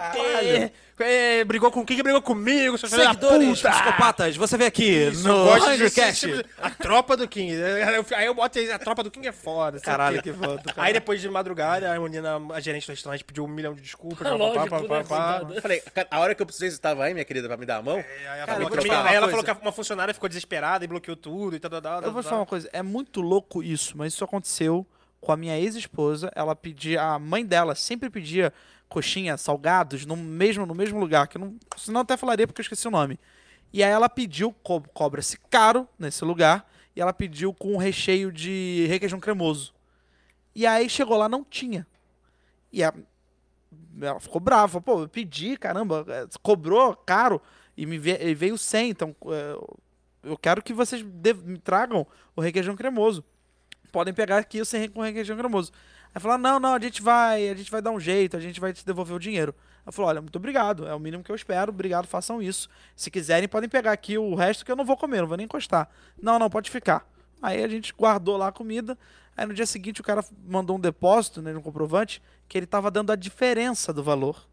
[1.04, 3.72] É, brigou com quem que brigou comigo, seu filho da Seguidores, puta.
[3.72, 7.54] psicopatas, você vê aqui Isso, no gosto ser- A tropa do King.
[8.16, 9.80] Aí eu- boto aí, a tropa do King é foda.
[9.80, 10.32] sei Caralho, o quê.
[10.32, 10.88] que foda, cara.
[10.88, 14.26] Aí depois de madrugada, a menina, a gerente do restaurante pediu um milhão de desculpas.
[14.28, 15.42] Ah, pá, pá, lógico, pá, né, pá.
[15.56, 17.66] Eu falei, cara, a hora que eu precisei, você estava aí, minha querida, pra me
[17.66, 17.98] dar a mão?
[17.98, 20.14] Aí ela, Cara, falou, vou que, te falar aí uma ela falou que uma funcionária
[20.14, 22.02] ficou desesperada e bloqueou tudo e tal, tal, tal.
[22.04, 24.86] Eu vou te falar uma coisa, é muito louco isso, mas isso aconteceu
[25.20, 26.32] com a minha ex-esposa.
[26.36, 28.52] Ela pedia, a mãe dela sempre pedia
[28.92, 32.88] coxinha, salgados, no mesmo, no mesmo lugar, que não, senão até falaria porque eu esqueci
[32.88, 33.18] o nome.
[33.72, 38.32] E aí ela pediu, co- cobra-se caro nesse lugar, e ela pediu com um recheio
[38.32, 39.74] de requeijão cremoso.
[40.54, 41.88] E aí chegou lá, não tinha.
[42.72, 42.94] E a-
[44.02, 47.42] ela ficou brava, pô, eu pedi, caramba, é, cobrou caro
[47.78, 49.58] e me ve- veio 100, então é,
[50.24, 53.24] eu quero que vocês me tragam o requeijão cremoso.
[53.90, 55.72] Podem pegar aqui o sem com requeijão cremoso.
[56.14, 58.60] Aí falou: "Não, não, a gente vai, a gente vai dar um jeito, a gente
[58.60, 59.54] vai te devolver o dinheiro".
[59.86, 62.70] Ela falou: "Olha, muito obrigado, é o mínimo que eu espero, obrigado, façam isso.
[62.96, 65.46] Se quiserem, podem pegar aqui o resto que eu não vou comer, não vou nem
[65.46, 65.90] encostar".
[66.22, 67.08] "Não, não, pode ficar".
[67.42, 68.98] Aí a gente guardou lá a comida.
[69.36, 72.92] Aí no dia seguinte o cara mandou um depósito, né, um comprovante, que ele tava
[72.92, 74.46] dando a diferença do valor.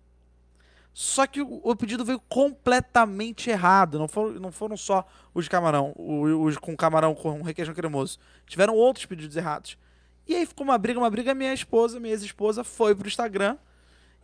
[0.95, 3.99] Só que o, pedido veio completamente errado.
[3.99, 8.19] Não foram, não foram só os de camarão, o- os com camarão com requeijão cremoso.
[8.47, 9.77] Tiveram outros pedidos errados.
[10.29, 11.35] E aí ficou uma briga, uma briga.
[11.35, 13.57] Minha esposa, minha ex-esposa, foi pro Instagram.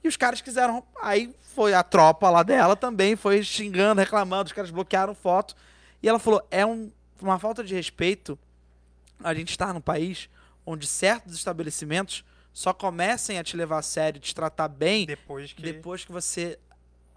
[0.02, 0.84] E os caras quiseram.
[1.02, 4.46] Aí foi a tropa lá dela também, foi xingando, reclamando.
[4.48, 5.56] Os caras bloquearam foto.
[6.02, 8.38] E ela falou: é um- uma falta de respeito
[9.22, 10.28] a gente estar num país
[10.66, 15.62] onde certos estabelecimentos só comecem a te levar a sério, te tratar bem Depois que...
[15.62, 16.58] depois que você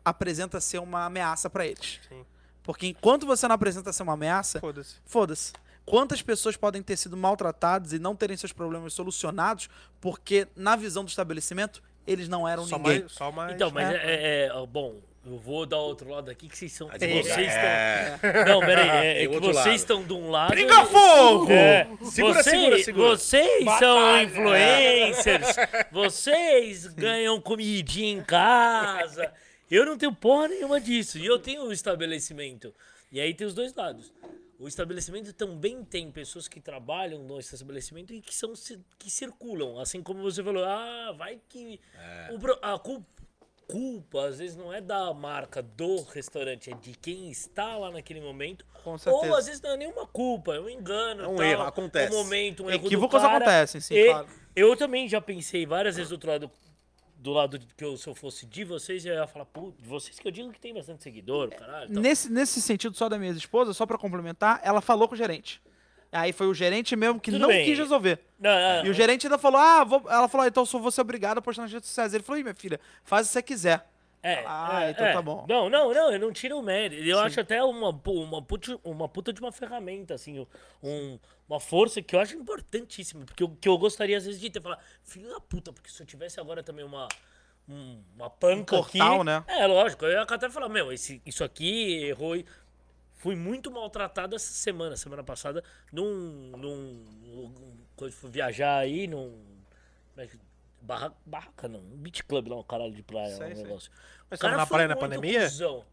[0.03, 1.99] apresenta ser uma ameaça pra eles.
[2.07, 2.25] Sim.
[2.63, 4.95] Porque enquanto você não apresenta ser uma ameaça, Foda-se.
[5.05, 5.53] foda-se.
[5.87, 9.69] Quantas pessoas podem ter sido maltratadas e não terem seus problemas solucionados
[10.01, 12.99] porque, na visão do estabelecimento, eles não eram Só ninguém.
[12.99, 13.55] mais, só mais...
[13.55, 13.95] Então, mas É.
[13.95, 14.95] é, é- é, bom,
[15.25, 16.89] eu vou dar outro lado aqui que vocês são.
[16.91, 17.23] Advogado.
[17.23, 18.15] Vocês É.
[18.15, 18.45] estão.
[18.53, 19.69] Não, peraí, é, é que vocês lado.
[19.75, 20.53] estão de um lado.
[20.53, 21.51] Pinga fogo!
[21.51, 23.09] É, Segura, vocês, segura, segura.
[23.17, 25.55] Vocês são influencers.
[25.91, 29.31] Vocês ganham comidinha em casa.
[29.71, 31.17] Eu não tenho porra nenhuma disso.
[31.17, 32.73] E eu tenho um estabelecimento.
[33.11, 34.11] E aí tem os dois lados.
[34.59, 38.53] O estabelecimento também tem pessoas que trabalham no estabelecimento e que são
[38.97, 40.63] que circulam, assim como você falou.
[40.65, 41.79] Ah, vai que
[42.33, 43.05] o pro- a cul-
[43.67, 48.19] culpa às vezes não é da marca do restaurante, é de quem está lá naquele
[48.21, 48.65] momento.
[48.83, 49.25] Com certeza.
[49.27, 51.23] Ou às vezes não é nenhuma culpa, é um engano.
[51.23, 52.15] É um tal, erro, acontece.
[52.15, 53.35] Um momento, um erro do Equívocos cara.
[53.37, 54.27] acontecem, sim, E claro.
[54.55, 56.49] Eu também já pensei várias vezes do outro lado,
[57.19, 60.19] do lado que eu, se eu fosse de vocês, eu ia falar, pô, de vocês
[60.19, 61.91] que eu digo que tem bastante seguidor, caralho.
[61.93, 62.01] tal.
[62.01, 65.61] Nesse, nesse sentido, só da minha esposa, só pra complementar, ela falou com o gerente.
[66.11, 67.65] Aí foi o gerente mesmo que Tudo não bem.
[67.65, 68.19] quis resolver.
[68.39, 70.01] Não, não, E o gerente ainda falou: Ah, vou...
[70.07, 72.13] ela falou, ah, então eu só vou ser obrigado a postar nas redes sociais.
[72.13, 73.85] Ele falou: Ih, minha filha, faz o que você quiser.
[74.23, 75.13] É, Ah, é, então é.
[75.13, 75.45] tá bom.
[75.47, 77.01] Não, não, não, eu não tiro o mérito.
[77.03, 80.45] Eu acho até uma, uma, puta, uma puta de uma ferramenta, assim,
[80.83, 83.25] um, uma força que eu acho importantíssima.
[83.25, 86.01] Porque eu, que eu gostaria, às vezes, de ter falar, filho da puta, porque se
[86.01, 87.07] eu tivesse agora também uma.
[87.69, 89.23] um- uma panca Um portal, aqui.
[89.25, 89.43] né?
[89.47, 90.03] É, lógico.
[90.05, 92.35] Eu ia até falar, meu, esse, isso aqui errou.
[92.35, 92.45] e-
[93.19, 96.51] Fui muito maltratado essa semana, semana passada, num.
[96.57, 97.77] num.
[97.95, 99.29] Quando fui viajar aí, num.
[100.13, 100.39] como é que-
[100.87, 103.63] Barra, barraca não, um beach club lá, um caralho de praia, Sei, um sei.
[103.65, 103.91] negócio.
[104.29, 105.41] Mas O cara na foi praia na pandemia?
[105.41, 105.83] cuzão.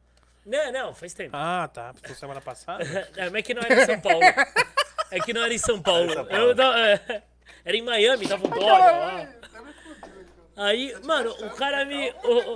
[0.47, 1.31] Não, não, faz tempo.
[1.35, 1.93] Ah, tá.
[2.01, 2.85] Foi semana passada?
[3.17, 4.21] É, mas é que não era em São Paulo.
[5.11, 6.13] É que não era em São Paulo.
[6.13, 7.23] Eu não- é,
[7.65, 9.29] era em Miami, tava o Dória lá.
[10.57, 12.11] Aí, mano, o cara me.
[12.23, 12.55] O,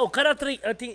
[0.00, 0.36] o, o cara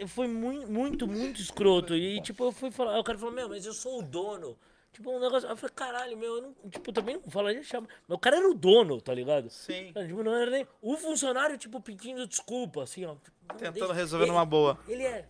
[0.07, 1.93] foi muito, muito, muito escroto.
[1.93, 2.97] E, tipo, eu fui falar.
[2.97, 4.57] O cara falou, meu, mas eu sou o dono.
[4.95, 5.49] Tipo, um negócio.
[5.49, 6.69] Eu falei, caralho, meu, eu não.
[6.69, 7.85] Tipo, também não falaria chama.
[8.07, 9.49] Mas o cara era o dono, tá ligado?
[9.49, 9.91] Sim.
[9.93, 10.65] Tipo, não era nem.
[10.81, 13.15] O funcionário, tipo, pedindo desculpa, assim, ó.
[13.57, 14.79] Tentando Deixa- resolver ele- numa boa.
[14.87, 15.25] Ele é.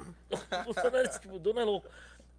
[0.68, 1.88] O funcionário, tipo, o dono é louco.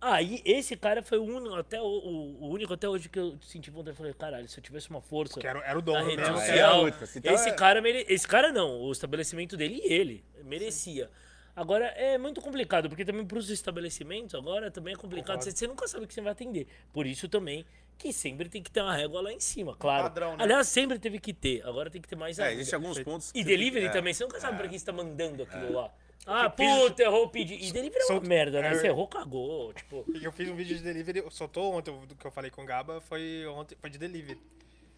[0.00, 3.70] Aí, esse cara foi o único, até, o, o- único até hoje que eu senti
[3.70, 3.90] vontade.
[3.90, 6.36] Eu falei, caralho, se eu tivesse uma força era, era o dono rede mesmo.
[6.36, 8.06] Ah, é social, muito, assim, então esse é- cara mere...
[8.08, 11.10] Esse cara não, o estabelecimento dele e ele merecia.
[11.56, 15.42] Agora, é muito complicado, porque também para os estabelecimentos, agora também é complicado.
[15.42, 16.66] Você, você nunca sabe o que você vai atender.
[16.92, 17.64] Por isso também
[17.96, 20.02] que sempre tem que ter uma régua lá em cima, claro.
[20.02, 20.44] Padrão, né?
[20.44, 23.32] Aliás, sempre teve que ter, agora tem que ter mais É, existem alguns pontos.
[23.34, 23.88] E delivery é.
[23.88, 25.90] também, você nunca sabe pra quem você tá mandando aquilo lá.
[26.26, 27.64] Ah, puta, errou o pedido.
[27.64, 28.68] E delivery é uma Sou- merda, né?
[28.68, 29.72] é, Você errou, cagou.
[29.72, 32.66] Tipo, Eu fiz um vídeo de delivery, soltou ontem, do que eu falei com o
[32.66, 34.38] Gaba, foi ontem, foi de delivery.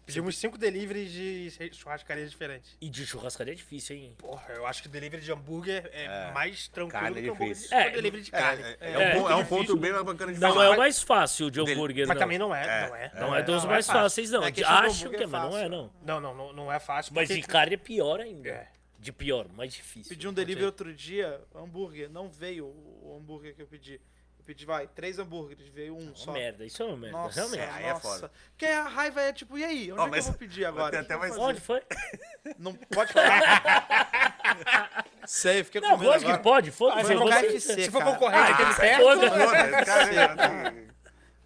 [0.09, 2.75] Pedimos cinco deliveries de churrascarias diferentes.
[2.81, 4.15] E de churrascaria é difícil, hein?
[4.17, 7.31] Porra, eu acho que o delivery de hambúrguer é, mais tranquilo Carne do que é
[7.31, 7.77] o hambúrguer difícil.
[7.77, 8.63] de É, delivery de É, carne.
[8.63, 10.65] é, é É, um, ponto- é um ponto bem bacana de Não falar.
[10.65, 12.19] é o mais fácil de hambúrguer, Mas não.
[12.21, 13.11] também não é, não é.
[13.19, 14.01] Não é dos não mais fácil.
[14.01, 14.41] fáceis, não.
[14.43, 15.69] É Acho que é, é mas não é, fácil.
[15.69, 15.91] não.
[16.03, 17.13] Não, não, não, não é fácil.
[17.13, 18.49] Mas de carne é pior ainda.
[18.49, 18.67] É.
[18.97, 20.09] De pior, mais difícil.
[20.09, 22.09] Pedi um delivery outro dia, hambúrguer.
[22.09, 24.01] Não veio o hambúrguer que eu pedi.
[24.39, 26.31] Eu pedi, vai, três hambúrgueres, veio um Uma só.
[26.31, 27.69] merda, isso é uma merda, Nossa, realmente.
[27.75, 28.01] aí é nossa.
[28.01, 28.31] foda.
[28.51, 29.91] Porque a raiva é tipo, e aí?
[29.91, 30.89] Onde Ó, é que mas- eu vou pedir agora?
[30.91, 31.37] que até mais-?
[31.37, 31.83] Onde foi?
[32.57, 35.05] Não pode falar.
[35.27, 36.43] Sei, fiquei com Não, medo lógico que agora.
[36.43, 37.01] pode, Ah, foda-se.
[37.05, 38.11] foi eu no vou- KFC, Se for cara.
[38.13, 39.29] concorrente, Ah, aquele se perto, foda.
[39.29, 40.73] Foda, cara.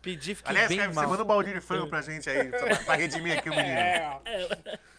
[0.01, 1.09] Pedi, fiquei Aliás, bem cara, você mal.
[1.09, 4.21] manda um baldinho de frango pra gente aí, pra, pra redimir aqui o menino.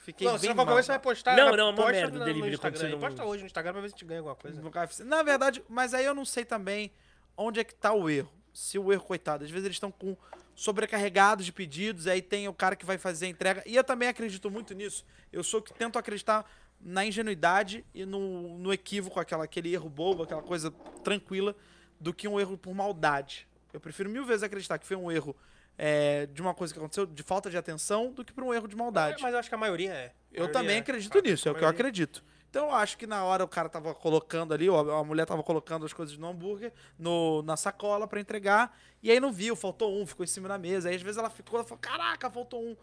[0.02, 1.02] Fiquei Não, se bem for concorrente, você vai mal.
[1.02, 1.36] postar.
[1.36, 2.90] Não, não, é uma posta merda o no- no delivery quando Instagram.
[2.98, 4.60] você não- Posta hoje no Instagram pra ver se a gente ganha alguma coisa.
[4.60, 5.04] No KFC.
[5.04, 6.90] Na verdade, mas aí eu não sei também
[7.36, 8.32] onde é que tá o erro.
[8.52, 10.16] Se o erro, coitado, às vezes eles estão com
[10.54, 13.62] sobrecarregados de pedidos, aí tem o cara que vai fazer a entrega.
[13.66, 15.04] E eu também acredito muito nisso.
[15.32, 16.48] Eu sou que tento acreditar
[16.80, 20.70] na ingenuidade e no, no equívoco, aquela, aquele erro bobo, aquela coisa
[21.02, 21.56] tranquila,
[21.98, 23.48] do que um erro por maldade.
[23.72, 25.34] Eu prefiro mil vezes acreditar que foi um erro
[25.76, 28.68] é, de uma coisa que aconteceu, de falta de atenção, do que por um erro
[28.68, 29.20] de maldade.
[29.20, 30.06] Mas eu acho que a maioria é.
[30.06, 30.78] A Eu maioria também é.
[30.78, 32.22] acredito nisso, é o que eu acredito.
[32.54, 35.42] Então eu acho que na hora o cara tava colocando ali, ou a mulher tava
[35.42, 40.00] colocando as coisas no hambúrguer, no, na sacola pra entregar, e aí não viu, faltou
[40.00, 40.88] um, ficou em cima da mesa.
[40.88, 42.76] Aí às vezes ela ficou, ela falou, caraca, faltou um.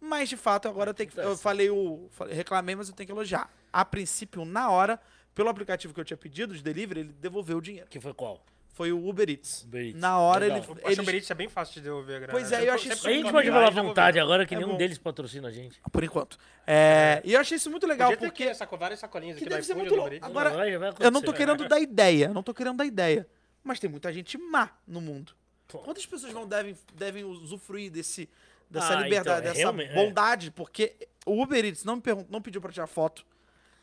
[0.00, 1.20] Mas de fato agora eu tenho que.
[1.20, 2.08] Eu falei o.
[2.10, 3.52] falei- reclamei, mas eu tenho que elogiar.
[3.70, 4.98] A princípio, na hora,
[5.34, 7.86] pelo aplicativo que eu tinha pedido de delivery, ele devolveu o dinheiro.
[7.90, 8.42] Que foi qual?
[8.78, 9.64] Foi o Uber Eats.
[9.64, 10.00] Uber Eats.
[10.00, 10.58] Na hora Legal.
[10.58, 10.66] ele.
[10.82, 12.32] Eu acho o Uber Eats é bem fácil de devolver a grana.
[12.32, 14.46] Pois é, eu achei sempre isso A gente Não, pode não, falar à vontade agora
[14.46, 14.76] que É nenhum bom.
[14.76, 15.80] deles patrocina a gente.
[15.90, 16.38] Por enquanto.
[16.64, 18.44] É, e eu achei isso muito legal, Podia ter porque.
[18.44, 20.14] aqui saco- várias sacolinhas Que aqui deve ser muito louco.
[20.22, 21.32] Agora, Eu não tô acontecer.
[21.32, 23.26] querendo dar ideia, eu não tô querendo dar ideia.
[23.64, 25.32] Mas tem muita gente má no mundo.
[25.66, 25.78] Pô.
[25.80, 28.28] Quantas pessoas vão devem, devem usufruir desse,
[28.70, 29.94] dessa Ah, liberdade, então, é dessa é.
[29.94, 30.50] bondade?
[30.52, 30.94] Porque
[31.26, 33.26] o Uber Eats não me não pediu pra tirar foto.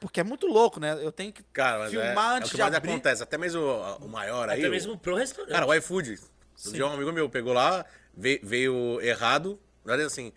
[0.05, 0.97] Porque é muito louco, né?
[1.03, 2.91] Eu tenho que Cara, mas é, filmar é antes o que de mais abrir.
[2.91, 3.23] acontece.
[3.23, 4.59] Até mesmo o, o maior aí.
[4.59, 5.51] Até o- mesmo pro restaurante.
[5.51, 6.19] Cara, o iFood.
[6.67, 9.59] Um dia um amigo meu pegou lá, veio, veio errado.
[9.83, 10.31] Na verdade, assim,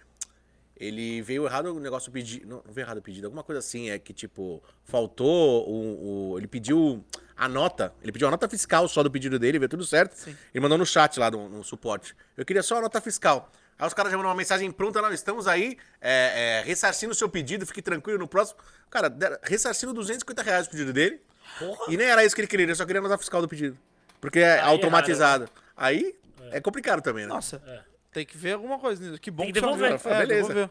[0.77, 2.47] ele veio errado o negócio pedido.
[2.47, 3.91] Não, não veio errado o pedido, alguma coisa assim.
[3.91, 6.33] É que, tipo, faltou o.
[6.33, 7.05] o- ele pediu
[7.37, 7.93] a nota.
[8.03, 10.17] Ele pediu a nota fiscal só do pedido dele, veio tudo certo.
[10.27, 12.15] Ele mandou no chat lá, no, no suporte.
[12.37, 13.51] Eu queria só a nota fiscal.
[13.79, 17.14] Aí os caras já mandaram uma mensagem pronta lá, estamos aí, é, é, ressarcindo o
[17.14, 18.59] seu pedido, fique tranquilo no próximo.
[18.91, 21.21] Cara, ressarcindo 250 reais o pedido dele.
[21.59, 21.93] Porra.
[21.93, 23.79] E nem era isso que ele queria, ele só queria a nota fiscal do pedido.
[24.21, 25.49] Porque é Aí automatizado.
[25.77, 26.14] Aí
[26.51, 27.33] é complicado também, né?
[27.33, 27.81] Nossa, É.
[28.12, 29.21] tem que ver alguma coisa nisso.
[29.21, 29.93] Que bom Tem que você devolver.
[29.93, 30.12] avisou.
[30.12, 30.49] É, Beleza.
[30.49, 30.71] devolver.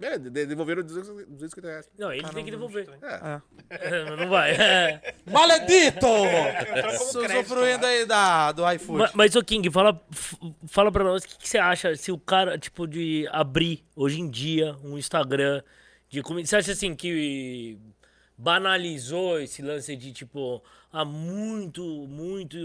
[0.00, 1.90] É, de- de- devolveram 200 250 reais.
[1.98, 2.88] Não, ele tem que devolver.
[3.02, 3.40] É.
[3.70, 4.16] É.
[4.16, 4.52] não vai.
[4.52, 5.14] É.
[5.26, 6.06] Maledito!
[7.02, 8.98] Usufruindo aí da, do iFood.
[8.98, 12.12] Ma- Mas, ô King, fala, f- fala pra nós o que, que você acha se
[12.12, 15.62] o cara, tipo, de abrir hoje em dia um Instagram
[16.08, 16.46] de comida.
[16.46, 17.76] Você acha assim que
[18.36, 22.56] banalizou esse lance de, tipo, há muito, muito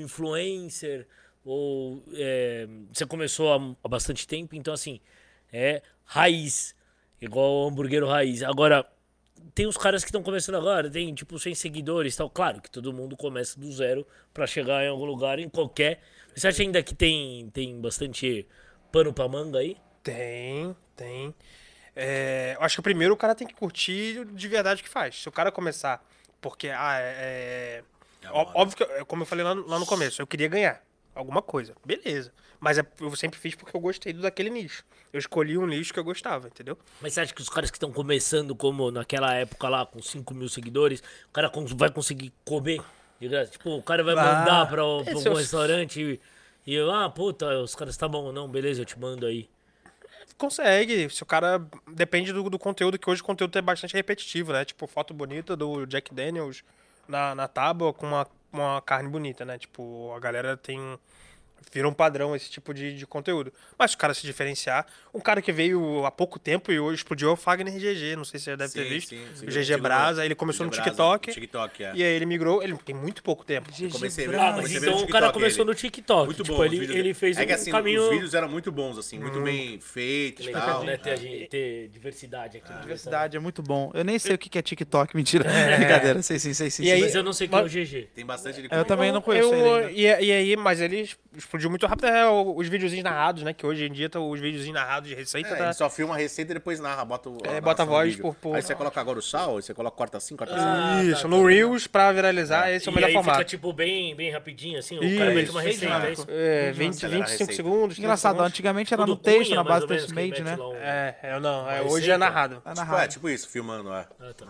[0.00, 1.06] influencer?
[1.44, 5.00] Ou é, você começou há, há bastante tempo, então assim,
[5.52, 6.74] é raiz,
[7.20, 8.42] igual o hambúrguer raiz.
[8.42, 8.86] Agora,
[9.54, 12.30] tem os caras que estão começando agora, tem tipo 100 seguidores e tal.
[12.30, 16.00] Claro que todo mundo começa do zero pra chegar em algum lugar, em qualquer.
[16.34, 18.46] Você acha ainda que tem, tem bastante
[18.92, 19.76] pano pra manga aí?
[20.02, 21.34] Tem, tem.
[21.94, 25.20] É, eu acho que primeiro o cara tem que curtir de verdade o que faz.
[25.22, 26.04] Se o cara começar,
[26.40, 27.82] porque, ah, é.
[28.22, 30.82] é- ó- óbvio que, como eu falei lá no, lá no começo, eu queria ganhar
[31.14, 32.32] alguma coisa, beleza.
[32.58, 34.84] Mas é- eu sempre fiz porque eu gostei do daquele nicho.
[35.12, 36.78] Eu escolhi um nicho que eu gostava, entendeu?
[37.00, 40.32] Mas você acha que os caras que estão começando, como naquela época lá, com 5
[40.34, 42.80] mil seguidores, o cara vai conseguir comer
[43.20, 43.50] de graça?
[43.50, 46.20] Tipo, o cara vai mandar pra, Esse algum é o- restaurante e,
[46.70, 49.48] e eu, ah, puta, os caras tá bom, não, beleza, eu te mando aí.
[50.38, 51.10] Consegue.
[51.10, 51.60] Se o cara.
[51.88, 54.64] Depende do, do conteúdo, que hoje o conteúdo é bastante repetitivo, né?
[54.64, 56.62] Tipo, foto bonita do Jack Daniels
[57.06, 59.58] na, na tábua com uma, uma carne bonita, né?
[59.58, 60.98] Tipo, a galera tem.
[61.72, 63.52] Vira um padrão esse tipo de, de conteúdo.
[63.78, 64.86] Mas se o cara se diferenciar.
[65.14, 68.16] Um cara que veio há pouco tempo e hoje explodiu é o Fagner GG.
[68.16, 69.08] Não sei se você já deve ter Sim, visto.
[69.10, 69.46] sim, sim.
[69.46, 70.24] O GG Brasa.
[70.24, 71.32] Ele começou no Brasa, TikTok.
[71.32, 71.92] TikTok, é.
[71.94, 72.62] E aí ele migrou.
[72.62, 73.70] Ele tem muito pouco tempo.
[73.92, 75.70] Comecei a ver, Ah, mas então o cara começou ele.
[75.70, 76.26] no TikTok.
[76.26, 76.64] Muito tipo, bom.
[76.64, 78.02] ele, os vídeos- ele fez é que um assim, caminho.
[78.02, 79.44] os vídeos eram muito bons, assim, muito Hum.
[79.44, 80.84] bem feitos e Legal, tal.
[80.84, 80.96] né?
[80.96, 82.72] Ter, gente- ter diversidade aqui.
[82.72, 83.90] no Diversidade é muito bom.
[83.94, 85.44] Eu nem sei o que é TikTok, mentira.
[85.76, 86.84] Brincadeira, sei sim, sei sim.
[86.84, 88.08] E Mas eu não sei o que é o GG.
[88.14, 89.50] Tem bastante de Eu também não conheço.
[89.92, 91.08] E, e aí, mas ele
[91.50, 93.52] explodiu muito rápido é os videozinhos narrados, né?
[93.52, 95.48] Que hoje em dia tá os videozinhos narrados de receita.
[95.48, 97.38] É, tá- só filma a receita e depois narra, bota o.
[97.44, 99.96] É, bota a voz por- por- Aí você coloca agora o sal, aí você coloca
[99.96, 101.08] corta assim, corta Ah, assim.
[101.10, 101.48] Isso, tá, no tá.
[101.48, 103.38] Reels pra viralizar, esse é o e melhor aí formato.
[103.38, 104.98] fica, tipo, bem, bem rapidinho, assim.
[104.98, 105.52] O Isso, cara mete isso.
[105.52, 106.26] uma receita, é isso?
[106.28, 107.52] É, 20, acelerar a 25 receita.
[107.54, 107.96] segundos.
[107.96, 110.56] 30 Engraçado, antigamente era no texto, na base do mete né?
[110.56, 112.56] lá um- É, é, não, é, hoje é narrado.
[112.64, 113.02] É Tipo, narrado.
[113.02, 114.06] é, tipo isso, filmando, é.
[114.20, 114.46] Ah, tá.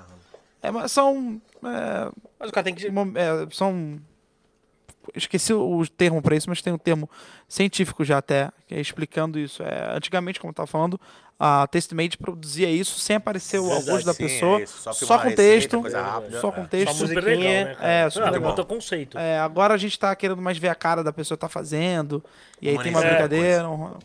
[0.63, 1.41] É, mas são.
[1.65, 2.87] é, Mas o cara tem que.
[2.87, 2.91] É,
[3.51, 3.99] são.
[5.15, 7.09] Esqueci o termo para isso, mas tem um termo
[7.49, 9.63] científico já até, que é explicando isso.
[9.63, 11.01] É, antigamente, como eu estava falando,
[11.43, 15.29] a Testmade produzia isso sem aparecer o rosto da sim, pessoa, é só só, com
[15.29, 15.43] receita,
[15.81, 16.53] texto, rápida, só é.
[16.53, 16.93] com Só texto.
[16.93, 17.89] Super legal, musiquinha, né, cara?
[17.91, 19.19] é, super outro conceito.
[19.19, 22.23] É, agora a gente tá querendo mais ver a cara da pessoa que tá fazendo,
[22.61, 23.67] e aí tem uma brincadeira.
[23.71, 23.97] um-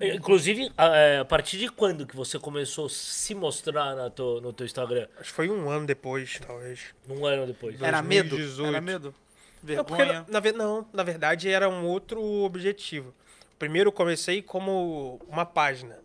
[0.00, 4.10] É, Inclusive, a, é, a partir de quando que você começou a se mostrar na
[4.10, 5.06] tua- no teu Instagram?
[5.20, 6.80] Acho que foi um ano depois, talvez.
[7.08, 7.80] Um ano depois.
[7.80, 8.30] Era medo?
[8.30, 8.68] 2018.
[8.68, 9.14] Era medo?
[9.62, 10.26] Não, porque, Vergonha.
[10.28, 13.14] na, não, na verdade era um outro objetivo.
[13.58, 15.98] Primeiro comecei como uma página.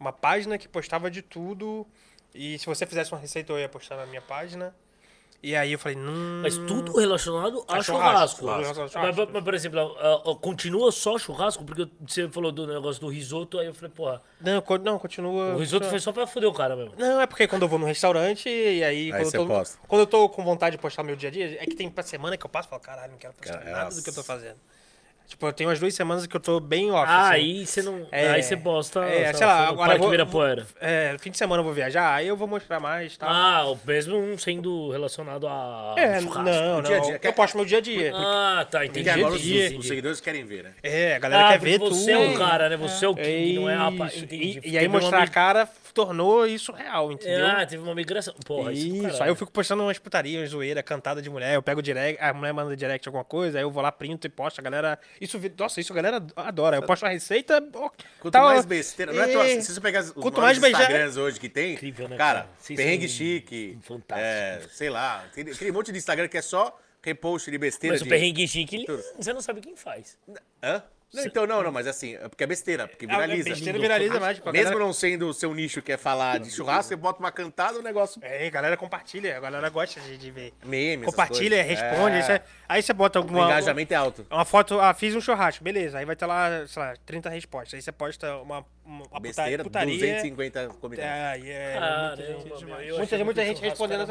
[0.00, 1.86] Uma página que postava de tudo.
[2.34, 4.74] E se você fizesse uma receita, eu ia postar na minha página.
[5.40, 6.40] E aí eu falei, hum.
[6.42, 8.40] Mas tudo relacionado a A churrasco.
[8.40, 9.30] churrasco, a Mas, churrasco.
[9.32, 9.96] mas, por exemplo,
[10.40, 11.64] continua só churrasco?
[11.64, 15.54] Porque você falou do negócio do risoto, aí eu falei, porra, Não, co- não, continua.
[15.54, 16.94] o risoto foi só pra foder o cara mesmo.
[16.98, 19.10] Não, é porque quando eu vou no restaurante e aí.
[19.10, 19.78] quando, você eu tô, posta.
[19.86, 22.02] quando eu tô com vontade de postar meu dia a dia, é que tem pra
[22.02, 24.14] semana que eu passo e falo, caralho, não quero postar Cara, nada do que eu
[24.14, 24.56] tô fazendo.
[25.28, 27.04] Tipo, eu tenho umas duas semanas que eu tô bem off.
[27.06, 27.34] Ah, assim.
[27.34, 28.06] aí você não.
[28.10, 29.04] É, aí você posta.
[29.04, 30.66] é, sei lá, foi no agora vou- Ibirapuera.
[30.80, 33.26] É, fim de semana eu vou viajar, aí eu vou mostrar mais, tá?
[33.28, 36.42] Ah, o mesmo não sendo relacionado a é, churrasco.
[36.42, 36.82] não, não.
[36.82, 37.20] dia a dia.
[37.22, 38.12] Eu posto meu dia a dia.
[38.14, 39.04] Ah, tá, entendi.
[39.04, 40.70] Porque agora os, entendi, os seguidores querem ver, né?
[40.82, 42.24] É, a galera Ah, quer ver você tudo.
[42.24, 42.76] é o cara, né?
[42.78, 43.92] Você é o King, não é a...
[43.92, 44.24] pa- Isso.
[44.24, 44.60] Entendi.
[44.64, 45.68] E, e aí mostrar a cara
[46.04, 47.46] tornou isso real, entendeu?
[47.46, 48.32] Ah, teve uma migração.
[48.46, 51.62] Porra, isso, é Isso, aí eu fico postando umas putarias, zoeira, cantada de mulher, eu
[51.62, 54.60] pego direct, a mulher manda direct alguma coisa, aí eu vou lá, printo e posto,
[54.60, 54.98] a galera...
[55.20, 57.60] Isso, vi- nossa, isso a galera adora, eu posto uma receita...
[58.20, 59.12] Quanto tá- mais besteira.
[59.12, 59.60] Não é tua, É.
[59.60, 62.76] se você pegar os Quanto mais beijar- Instagrams hoje que tem, Incrível, né, cara, cara?
[62.76, 64.22] Perrengue chique, fantásticos.
[64.24, 67.94] é, sei lá, tem aquele monte de Instagram que é só repost de besteira.
[67.94, 68.10] Mas o de...
[68.10, 68.86] perrengue chique, ele-
[69.18, 70.16] você não sabe quem faz.
[70.62, 70.82] Hã?
[71.14, 73.48] Não, então, não, não, mas assim, é porque é besteira, porque Ah, viraliza.
[73.48, 76.88] besteira viraliza mais, Mesmo galera- não sendo o seu nicho que é falar de churrasco,
[76.88, 80.30] você bota uma cantada, o negócio É, a galera compartilha, a galera gosta de, de
[80.30, 80.52] ver.
[80.62, 83.46] meme, essas Compartilha, responde, É, é- aí você bota O alguma...
[83.46, 84.26] engajamento é alto.
[84.30, 85.96] Uma foto, ah, fiz um churrasco, beleza.
[85.98, 87.72] Aí vai ter lá, sei lá, 30 respostas.
[87.74, 89.94] Aí você posta uma, uma, Besteira, putaria.
[89.94, 91.42] 250 comentários.
[91.44, 91.72] Aí é.
[91.78, 94.06] Caramba, muita gente- muita, muita gente respondendo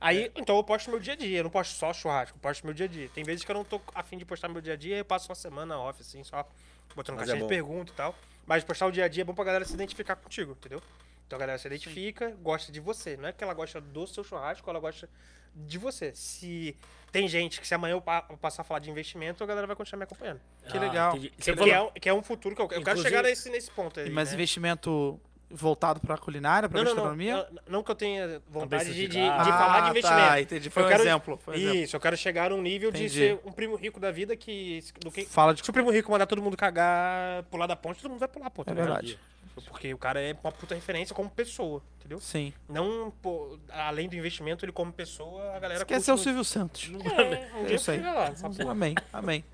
[0.00, 1.38] Aí, então eu posto meu dia a dia.
[1.38, 3.08] Eu não posto só churrasco, eu posto meu dia a dia.
[3.14, 5.28] Tem vezes que eu não tô afim de postar meu dia a dia, eu passo
[5.28, 6.48] uma semana off, assim, só
[6.94, 8.14] botando Mas caixinha é de pergunta e tal.
[8.46, 10.80] Mas postar o dia a dia é bom pra galera se identificar contigo, entendeu?
[11.26, 13.16] Então a galera se identifica, gosta de você.
[13.16, 15.08] Não é que ela gosta do seu churrasco, ela gosta
[15.54, 16.14] de você.
[16.14, 16.74] Se
[17.12, 19.66] tem gente que se amanhã eu pa- eu passar a falar de investimento, a galera
[19.66, 20.40] vai continuar me acompanhando.
[20.70, 21.14] Que legal.
[21.16, 21.28] Ah.
[21.38, 23.70] Você Que, é, um- que é um futuro que eu, eu quero chegar nesse, nesse
[23.70, 24.08] ponto aí.
[24.10, 24.34] Mas né?
[24.36, 27.48] investimento voltado pra culinária, pra Não, não, não, gastronomia?
[27.50, 27.62] não.
[27.78, 29.48] Não que eu tenha vontade de, de de, gato.
[29.48, 30.20] falar de Ah, investimento.
[30.28, 30.70] tá, entendi.
[30.70, 31.76] Foi Eu um quero- exemplo, foi um exemplo.
[31.76, 33.04] Isso, eu quero chegar num nível Entendi.
[33.08, 34.82] de ser um primo rico da vida que.
[35.00, 38.00] Do que Fala de se o primo rico mandar todo mundo cagar, pular da ponte,
[38.02, 38.64] todo mundo vai pular, pô.
[38.64, 39.18] tá É verdade.
[39.66, 42.20] Porque o cara é uma puta referência como pessoa, entendeu?
[42.20, 42.52] Sim.
[42.68, 46.16] Não, pô, além do investimento, ele como pessoa, a galera Quer curte ser o.
[46.18, 46.88] Silvio Santos.
[47.04, 47.96] É, um É dia isso aí.
[47.98, 48.32] chega lá.
[48.70, 49.44] Amém, amém.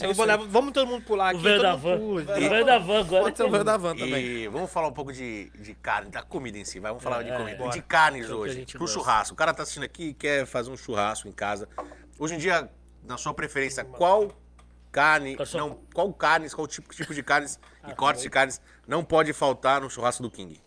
[0.00, 1.98] Eu vou levar- vamos todo mundo pular O aqui, velho todo da mundo van.
[1.98, 3.22] pula, O velho da van agora.
[3.24, 4.24] Pode ser o velho da van também.
[4.24, 6.78] E vamos falar um pouco de, de carne, da comida em si.
[6.78, 7.56] Vai, vamos falar de É, comida.
[7.58, 7.70] bora.
[7.72, 8.64] De carnes é o hoje.
[8.66, 8.94] Pro gosta.
[8.94, 9.34] churrasco.
[9.34, 11.68] O cara tá assistindo aqui e quer fazer um churrasco em casa.
[12.18, 12.70] Hoje em dia,
[13.04, 14.30] na sua preferência, qual
[14.92, 19.02] carne, não, qual carnes, qual tipo, tipo de carnes Ah, e cortes de carnes não
[19.02, 20.60] pode faltar no churrasco do King?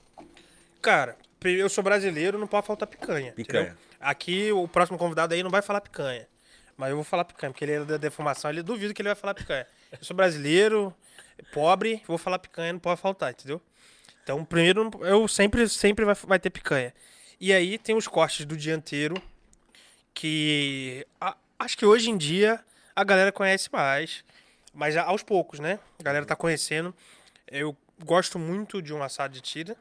[0.82, 3.32] Cara, eu sou brasileiro, não pode faltar picanha.
[3.32, 3.63] Picanha.
[3.63, 3.78] entendeu?
[4.00, 6.28] Aqui, o próximo convidado aí não vai falar picanha.
[6.78, 9.16] Mas eu vou falar picanha, porque ele é da deformação, ele duvido que ele vai
[9.16, 9.66] falar picanha.
[9.92, 10.94] Eu sou brasileiro,
[11.54, 13.62] pobre, vou falar picanha, não pode faltar, entendeu?
[14.24, 16.94] Então, primeiro, eu sempre, sempre vai, vai ter picanha.
[17.40, 19.16] E aí tem os cortes do dianteiro,
[20.14, 22.64] que a- acho que hoje em dia
[22.96, 24.24] a galera conhece mais,
[24.74, 25.80] mas aos poucos, né?
[26.00, 26.94] A galera tá conhecendo.
[27.48, 29.76] Eu gosto muito de um assado de tira.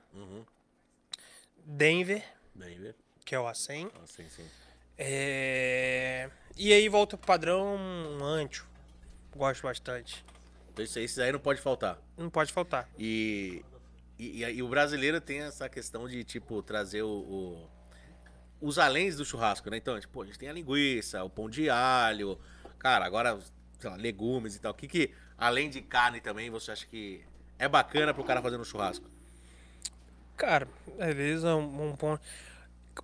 [1.65, 2.23] Denver,
[2.55, 2.95] Bem, vê?
[3.25, 3.91] que é o A100.
[3.95, 4.47] Ah, sim, sim.
[4.97, 8.67] É, E aí volta pro padrão um ancho.
[9.37, 10.25] Gosto bastante.
[10.73, 11.99] Então, isso aí- esses aí não pode faltar.
[12.17, 12.89] Não pode faltar.
[12.99, 13.65] E,
[14.19, 17.69] e, e- o brasileiro tem essa questão de, tipo, trazer o, o-
[18.61, 19.77] os aléns do churrasco, né?
[19.79, 22.38] Então, tipo, a gente tem a linguiça, o pão de alho,
[22.79, 23.38] cara, agora,
[23.81, 24.71] sei lá, legumes e tal.
[24.73, 27.21] O que que, além de carne também, você acha que
[27.59, 29.07] é bacana pro cara fazer no churrasco?
[30.37, 32.23] Cara, beleza, um, um ponto.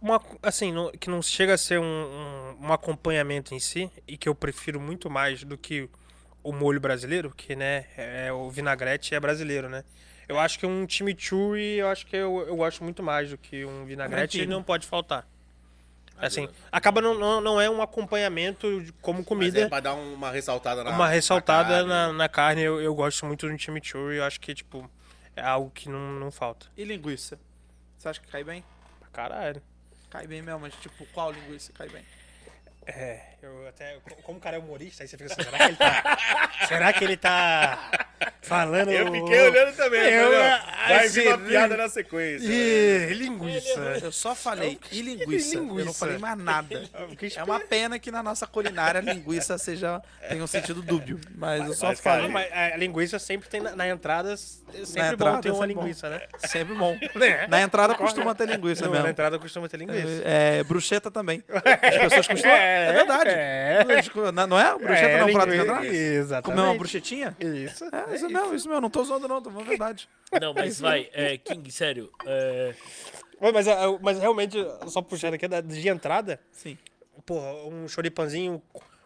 [0.00, 4.16] Uma, assim, não- que não chega a ser um, um, um acompanhamento em si, e
[4.16, 5.88] que eu prefiro muito mais do que
[6.42, 9.84] o molho brasileiro, que, né, é, o vinagrete é brasileiro, né?
[10.28, 13.64] Eu acho que um chimichurri, eu acho que eu, eu gosto muito mais do que
[13.64, 15.26] um vinagrete e não pode faltar.
[16.16, 20.30] Assim, acaba não, não, não é um acompanhamento como Mas comida, é pra dar uma
[20.30, 21.88] ressaltada na uma ressaltada carne.
[21.88, 22.62] na, na carne.
[22.62, 24.88] Eu, eu gosto muito do chimichurri, eu acho que, tipo,
[25.34, 26.66] é algo que não, não falta.
[26.76, 27.38] E linguiça?
[27.98, 28.62] Você acha que cai bem?
[29.00, 29.62] Pra caralho.
[30.10, 32.04] Cai bem mesmo, mas tipo, qual linguiça cai bem?
[32.86, 33.98] É, eu até.
[34.22, 36.18] Como o cara é humorista, aí você fica assim, será que ele tá.
[36.66, 38.09] será que ele tá
[38.42, 38.90] falando.
[38.90, 40.00] Eu fiquei olhando também.
[40.00, 42.46] Eu, falei, ó, vai vir uma piada na sequência.
[42.46, 43.98] Ih, linguiça.
[44.02, 45.56] Eu só falei e linguiça.
[45.56, 45.98] Eu não linguiça.
[45.98, 46.82] falei mais nada.
[47.36, 51.66] É uma pena que na nossa culinária a linguiça seja tenha um sentido dúbio, mas
[51.66, 52.32] eu só mas, cara, falei.
[52.32, 54.32] Mas a linguiça sempre tem na, na entrada.
[54.32, 55.80] é Sempre Na bom entrada, ter uma sempre bom.
[55.82, 56.20] linguiça, né?
[56.46, 56.96] Sempre bom.
[57.20, 57.46] É.
[57.48, 59.04] Na entrada costuma ter linguiça Não, mesmo.
[59.04, 60.22] na entrada costuma ter linguiça.
[60.24, 61.42] É, bruxeta também.
[61.48, 62.56] As pessoas costumam.
[62.60, 63.30] É, verdade.
[63.30, 63.86] É.
[64.34, 64.76] Não- Não é?
[64.78, 65.86] Bruxeta não é prato de linguiça, entrada?
[65.86, 66.44] Exatamente.
[66.44, 67.36] Comer uma bruxetinha?
[67.40, 67.84] Isso.
[67.84, 68.80] É, isso mesmo, isso mesmo.
[68.80, 70.08] Não tô zoando, não, tô falando a verdade.
[70.40, 72.08] Não, mas vai, é, King, sério.
[72.24, 72.72] é,
[73.40, 74.56] Mas, mas, é, mas realmente,
[74.86, 76.78] só puxando aqui, de entrada, Sim.
[77.26, 78.62] porra, um choripanzinho,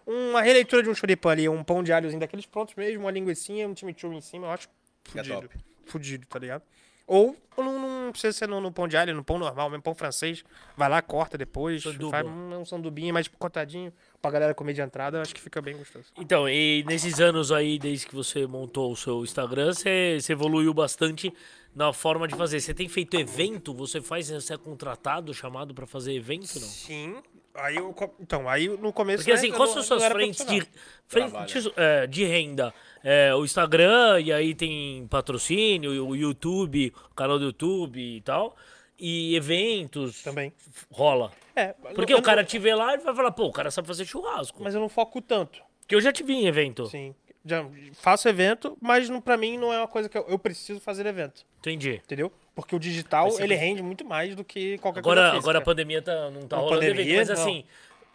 [0.06, 3.66] uma releitura de um choripan ali, um pão de alhozinho daqueles prontos mesmo, uma linguicinha,
[3.66, 5.40] um chimichurri em cima, eu acho É fudido.
[5.40, 5.58] top.
[5.86, 6.62] fudido, tá ligado?
[7.06, 9.94] Ou não, não precisa ser no, no pão de alho, no pão normal, mesmo pão
[9.94, 10.44] francês.
[10.76, 12.10] Vai lá, corta depois, Sanduba.
[12.10, 15.60] faz um, um sandubinho mais cortadinho pra galera comer de entrada, eu acho que fica
[15.60, 16.06] bem gostoso.
[16.18, 20.72] Então, e nesses anos aí, desde que você montou o seu Instagram, você, você evoluiu
[20.72, 21.32] bastante
[21.74, 22.60] na forma de fazer.
[22.60, 23.74] Você tem feito evento?
[23.74, 26.66] Você faz, você é contratado, chamado pra fazer evento, não?
[26.66, 27.16] Sim.
[27.54, 29.18] Aí eu, então, aí no começo.
[29.18, 30.66] Porque né, assim, quais são suas frentes de,
[31.06, 32.74] frentes, é, de renda?
[33.04, 38.56] É, o Instagram, e aí tem patrocínio, o YouTube, o canal do YouTube e tal.
[38.98, 40.22] E eventos.
[40.22, 40.52] Também.
[40.90, 41.30] Rola.
[41.54, 43.70] É, Porque eu o cara não- te vê lá e vai falar, pô, o cara
[43.70, 44.62] sabe fazer churrasco.
[44.62, 45.60] Mas eu não foco tanto.
[45.80, 46.86] Porque eu já te vi em evento.
[46.86, 47.14] Sim.
[47.44, 50.80] Já faço evento, mas não, pra mim não é uma coisa que eu, eu preciso
[50.80, 51.44] fazer evento.
[51.58, 52.00] Entendi.
[52.02, 52.32] Entendeu?
[52.54, 55.44] Porque o digital, ele rende muito mais do que qualquer Agora, coisa física.
[55.44, 57.34] agora a pandemia tá, não tá A rolando pandemia, evento, mas não.
[57.44, 57.64] assim,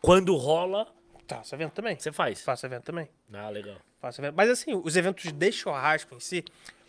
[0.02, 0.88] quando rola,
[1.30, 1.98] Faço evento também.
[2.00, 2.42] você faz.
[2.42, 3.08] Faço evento também.
[3.34, 3.76] Ah, legal.
[4.02, 4.34] Faço evento.
[4.36, 6.44] Mas assim, os eventos de churrasco em si,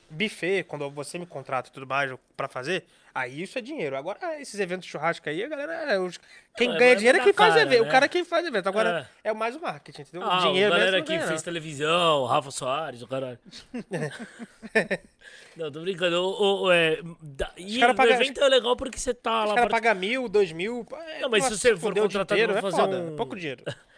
[0.09, 2.85] buffet, quando você me contrata e tudo mais pra fazer,
[3.15, 3.97] aí isso é dinheiro.
[3.97, 5.73] Agora, esses eventos de churrasco aí, a galera.
[5.93, 6.19] é os-
[6.57, 7.83] Quem Não, é ganha dinheiro é quem faz cara, evento.
[7.83, 7.89] né?
[7.89, 8.69] O cara é quem faz evento.
[8.69, 10.29] Agora é, mais o marketing, entendeu?
[10.29, 11.39] Ah, o dinheiro a galera que fez não.
[11.39, 13.39] televisão, Rafa Soares, o caralho.
[15.57, 16.17] não, tô brincando.
[16.23, 19.55] O, o, é, da- e o pagam- evento é legal porque você tá Os lá
[19.55, 20.87] caras pra, pagam mil, dois mil.
[21.09, 23.37] é, Não, mas se você for contratado inteiro, pra é fazer foda, um- é pouco
[23.37, 23.63] dinheiro.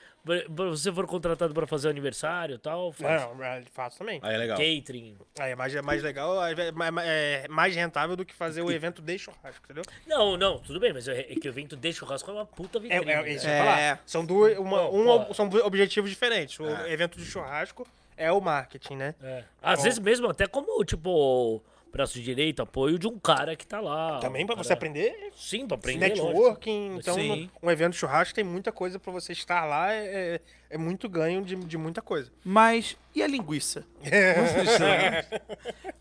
[0.49, 3.23] você for contratado pra fazer aniversário e tal, faz.
[3.23, 4.21] Não, é, faço também.
[4.23, 4.57] Aí é legal.
[4.57, 5.17] Catering.
[5.41, 8.71] Aí é mais, é mais legal, é mais, é mais rentável do que fazer o
[8.71, 9.83] evento de churrasco, entendeu?
[10.07, 12.79] Não, não, tudo bem, mas é é que o evento de churrasco é uma puta
[12.79, 13.11] É, vitrine.
[13.13, 13.31] é, né?
[13.33, 13.65] isso que eu ia É.
[13.65, 14.03] falar.
[14.07, 15.35] São, duas, uma, um, pô.
[15.35, 16.59] são objetivos diferentes.
[16.61, 19.15] O evento de churrasco é o marketing, né?
[19.23, 19.45] É.
[19.63, 21.63] Às vezes mesmo até como, tipo,
[21.93, 24.19] braço direito, apoio de um cara que tá lá.
[24.19, 26.09] Também pra um você cara- aprender Sim, pra aprender.
[26.09, 26.27] lógico.
[26.29, 26.97] networking.
[26.97, 27.51] Então, Sim.
[27.63, 29.93] um evento de churrasco tem muita coisa pra você estar lá.
[29.93, 30.41] É,
[30.71, 32.33] é muito ganho de, de muita coisa.
[32.43, 33.85] Mas e a linguiça?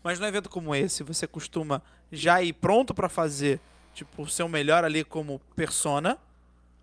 [0.02, 3.60] Mas num evento como esse, você costuma já ir pronto pra fazer,
[3.94, 6.18] tipo, o seu melhor ali como persona?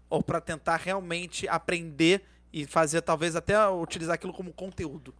[0.09, 5.13] Ou pra tentar realmente aprender e fazer, talvez até utilizar aquilo como conteúdo?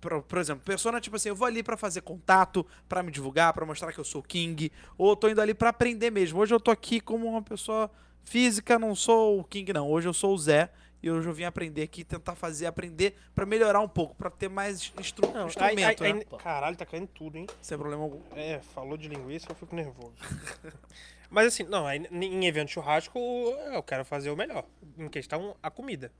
[0.00, 3.52] Por, por exemplo, persona, tipo assim, eu vou ali pra fazer contato, pra me divulgar,
[3.52, 6.38] pra mostrar que eu sou king, ou eu tô indo ali pra aprender mesmo.
[6.40, 7.90] Hoje eu tô aqui como uma pessoa
[8.24, 9.90] física, não sou o king, não.
[9.90, 10.70] Hoje eu sou o Zé.
[11.02, 14.48] E hoje eu vim aprender aqui, tentar fazer, aprender pra melhorar um pouco, pra ter
[14.48, 16.24] mais instru Não, instrumento, né?
[16.42, 17.46] caralho, tá caindo tudo, hein?
[17.60, 18.20] Sem problema algum.
[18.34, 20.14] É, falou de linguiça, eu fico nervoso.
[21.30, 24.64] Mas assim, não, em evento churrasco, eu quero fazer o melhor.
[24.98, 26.10] Em questão, a comida.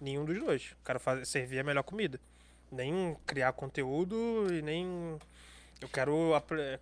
[0.00, 0.70] Nenhum dos dois.
[0.72, 2.20] Eu quero fazer, servir a melhor comida.
[2.74, 5.18] Nem criar conteúdo e nem.
[5.80, 6.30] Eu quero,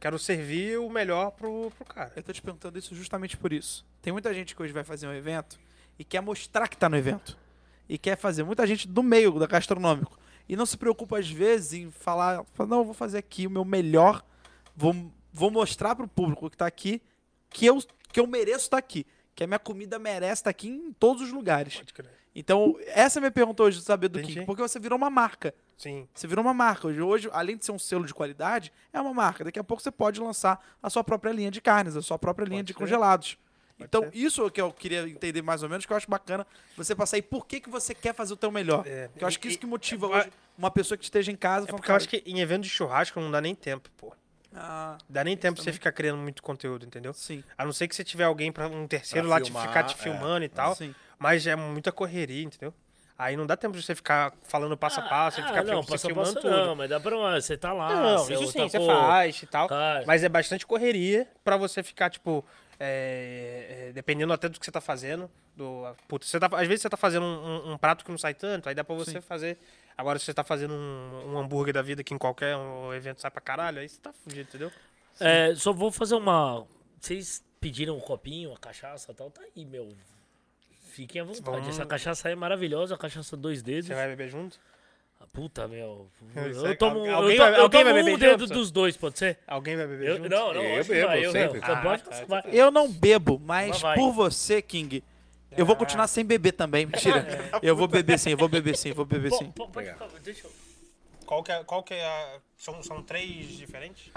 [0.01, 2.13] quero servir o melhor pro, pro cara.
[2.15, 3.85] Eu tô te perguntando isso justamente por isso.
[4.01, 5.59] Tem muita gente que hoje vai fazer um evento
[5.99, 7.39] e quer mostrar que tá no evento.
[7.89, 8.43] E quer fazer.
[8.43, 10.19] Muita gente do meio da gastronômico.
[10.49, 13.51] E não se preocupa, às vezes, em falar, fala, não, eu vou fazer aqui o
[13.51, 14.25] meu melhor.
[14.75, 17.03] Vou, vou mostrar pro público que tá aqui
[17.53, 17.79] que eu,
[18.13, 19.07] que eu mereço estar aqui.
[19.35, 21.77] Que a minha comida merece estar aqui em todos os lugares.
[21.77, 22.11] Pode crer.
[22.35, 24.35] Então, essa é a minha pergunta hoje saber do Entendi.
[24.35, 24.47] King.
[24.47, 25.55] Porque você virou uma marca.
[25.77, 26.07] Sim.
[26.15, 26.87] Você virou uma marca.
[26.87, 29.43] Hoje, hoje, além de ser um selo de qualidade, é uma marca.
[29.45, 32.45] Daqui a pouco você pode lançar a sua própria linha de carnes, a sua própria
[32.45, 32.79] linha Pode de ser.
[32.79, 33.37] congelados.
[33.81, 34.11] então, ser.
[34.15, 36.47] isso é que eu queria entender mais ou menos, que eu acho bacana
[36.77, 38.87] você passar aí por que, que você quer fazer o teu melhor.
[38.87, 41.37] É, que eu acho que isso que motiva e- hoje uma pessoa que esteja em
[41.37, 41.67] casa.
[41.67, 44.15] É porque eu acho "Cara, que em evento de churrasco não dá nem tempo, pô.
[44.55, 47.15] Ah, Dá nem tempo pra você ficar criando muito conteúdo, entendeu?
[47.15, 47.43] sim.
[47.57, 49.83] A não ser que você tiver alguém para um terceiro Pra lá te filmar, ficar
[49.85, 49.97] te é.
[49.97, 50.77] filmando e tal.
[50.77, 50.95] Sim.
[51.19, 52.75] Mas é muita correria, entendeu?
[53.23, 55.85] Aí não dá tempo de você ficar falando passo a passo, e Ah, ficar não,
[55.85, 56.51] passo a passo tudo.
[56.51, 58.87] não, mas dá pra uma, você tá lá, Não, você isso sim, tá, você pô,
[58.87, 59.69] faz e tal.
[59.69, 60.05] cara.
[60.07, 62.45] Mas é bastante correria pra você ficar, tipo,
[62.81, 65.31] é, é, dependendo até do que você tá fazendo.
[65.55, 68.19] Do, putz, você tá, às vezes você tá fazendo um, um- um prato que não
[68.19, 69.59] sai tanto, aí dá pra você fazer.
[69.97, 73.21] Agora, se você tá fazendo um, um hambúrguer da vida que em qualquer um evento
[73.21, 74.73] sai pra caralho, aí você tá fudido, entendeu?
[75.21, 76.67] É, só vou fazer uma.
[76.99, 79.95] Vocês pediram um copinho, a cachaça e tal, tá aí, meu.
[80.93, 81.43] Fiquem à vontade.
[81.45, 83.87] Vamos- Essa cachaça aí é maravilhosa, a cachaça dois dedos.
[83.87, 84.59] Você vai beber junto?
[85.21, 86.09] Ah, Puta, meu.
[86.35, 88.41] Eu é- tomo, al- eu alguém to- vai- eu alguém tomo vai um beber dedo
[88.47, 88.53] junto?
[88.55, 89.39] dos dois, pode ser?
[89.47, 90.29] Alguém vai beber Eu, junto?
[90.29, 91.61] não, não, Eu bebo, vai, eu, sempre.
[91.61, 92.49] Você Ah, pode, tá, tá, tá.
[92.51, 95.03] Eu não bebo, mas por você, King,
[95.57, 96.85] eu vou continuar sem beber também.
[96.87, 97.25] Mentira.
[97.63, 99.51] Eu vou beber sim, eu vou beber sim, eu vou beber sim.
[99.53, 99.89] pô, pode
[100.23, 100.53] deixa eu...
[101.25, 102.39] Qual que é, qual que é a...
[102.59, 104.11] São, são três diferentes?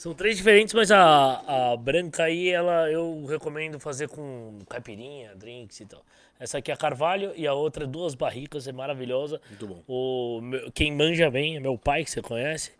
[0.00, 5.78] São três diferentes, mas a, a branca aí, ela eu recomendo fazer com caipirinha, drinks
[5.78, 6.02] e tal.
[6.38, 9.42] Essa aqui é a Carvalho e a outra é duas barricas, é maravilhosa.
[9.50, 9.82] Muito bom.
[9.86, 12.72] O meu- quem manja bem é meu pai, que você conhece.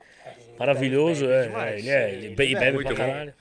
[0.59, 3.33] Maravilhoso, é, é, ele é, ele be- bebe pra bom.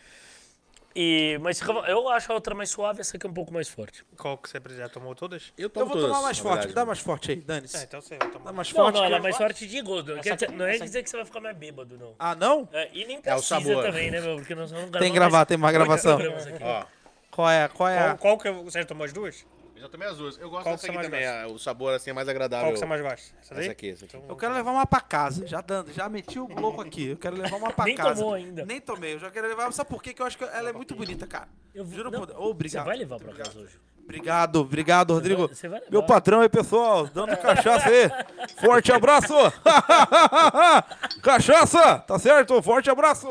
[0.95, 4.03] E, mas eu acho a outra mais suave, essa aqui é um pouco mais forte.
[4.17, 5.53] Qual que você já tomou todas?
[5.57, 6.73] Eu Eu tomo vou todas, tomar mais forte, verdade.
[6.75, 7.83] dá mais forte aí, É, dane-se.
[7.83, 8.45] então você vai tomar.
[8.45, 8.95] Dá mais Não, forte.
[8.95, 9.81] não, ela é que- mais forte de.
[9.83, 12.15] Não, quer dizer, não é essa- dizer que você vai ficar mais bêbado, não.
[12.17, 12.67] Ah, não?
[12.73, 13.83] É, e nem É o precisa sabor.
[13.83, 14.37] também, né, meu?
[14.37, 16.17] Porque nós vamos Tem que gravar, tem mais gravação.
[16.17, 16.63] aqui.
[16.63, 16.83] Ó,
[17.31, 17.67] Qual é?
[17.69, 17.97] Qual é?
[17.97, 19.45] Qual, a- qual que você já tomou as duas?
[19.79, 20.37] Eu já tomei as duas.
[20.37, 21.43] Eu gosto Qual dessa que aqui você mais também.
[21.43, 22.65] a- O sabor assim é mais agradável.
[22.67, 23.35] Qual que você mais gosta?
[23.41, 23.63] Essa daí?
[23.63, 24.17] Essa aqui, essa aqui.
[24.27, 25.47] Eu quero levar uma pra casa.
[25.47, 27.07] Já dando, já meti o bloco aqui.
[27.11, 28.15] Eu quero levar uma pra Nem casa.
[28.15, 28.65] tomou ainda.
[28.65, 29.13] Nem tomei.
[29.15, 29.71] Eu já quero levar.
[29.71, 30.13] Sabe por quê?
[30.13, 31.47] Que eu acho que ela é muito bonita, cara.
[31.73, 32.37] Eu vou- Juro não, por Deus.
[32.39, 32.85] Ô, Você obrigado.
[32.85, 33.79] vai levar pra casa hoje.
[34.03, 35.45] Obrigado, obrigado, Rodrigo.
[35.47, 35.91] vai- você vai levar.
[35.91, 37.05] Meu patrão aí, pessoal.
[37.07, 38.09] Dando cachaça aí.
[38.59, 39.33] Forte abraço.
[41.21, 42.61] cachaça, tá certo?
[42.61, 43.27] Forte abraço.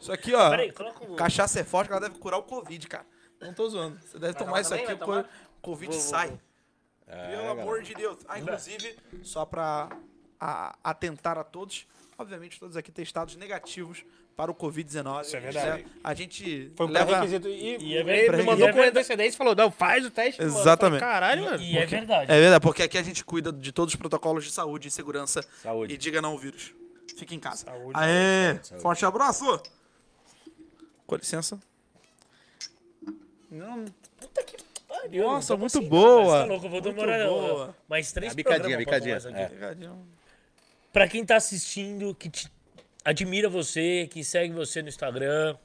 [0.00, 0.50] Isso aqui, ó.
[0.50, 1.16] Peraí, coloca o...
[1.16, 3.04] Cachaça é forte, ela deve curar o Covid, cara.
[3.40, 3.98] Não tô zoando.
[4.00, 4.96] Você deve tomar isso aqui,
[5.74, 5.94] Vai o tomar?
[5.94, 6.40] co- Covid sai.
[7.06, 8.18] Pelo amor de Deus.
[8.28, 9.88] Ah, inclusive, só pra
[10.40, 11.86] a- atentar a todos,
[12.18, 14.04] obviamente todos aqui testados negativos
[14.36, 15.22] para o Covid-19.
[15.22, 15.82] Isso é verdade.
[15.84, 15.90] né?
[16.04, 17.06] A gente Foi um leva...
[17.06, 17.48] pré-requisito.
[17.48, 18.42] E, E é ele verdade.
[18.42, 18.98] E mandou é com verdade.
[18.98, 20.42] antecedência e falou, não, faz o teste.
[20.42, 21.00] falei, Exatamente.
[21.00, 21.62] Caralho, mano.
[21.62, 22.30] E é verdade.
[22.30, 25.42] É verdade, porque aqui a gente cuida de todos os protocolos de saúde e segurança.
[25.62, 25.94] Saúde.
[25.94, 26.74] E diga não ao vírus.
[27.16, 27.64] Fique em casa.
[27.64, 28.58] Saúde, Aê!
[28.62, 28.82] saúde.
[28.82, 29.62] Forte abraço!
[31.06, 31.58] Com licença.
[33.50, 33.84] Não,
[34.20, 34.56] Puta que
[35.02, 35.24] pariu.
[35.24, 36.38] Nossa, não muito assim, boa.
[36.40, 37.76] Tá louco, eu vou Muito demorar boa.
[37.88, 39.84] mais três A bicadinha, programas pra bicadinha, aqui.
[39.84, 39.90] é.
[40.92, 42.50] Pra quem tá assistindo, que te-
[43.04, 45.56] admira você, que segue você no Instagram,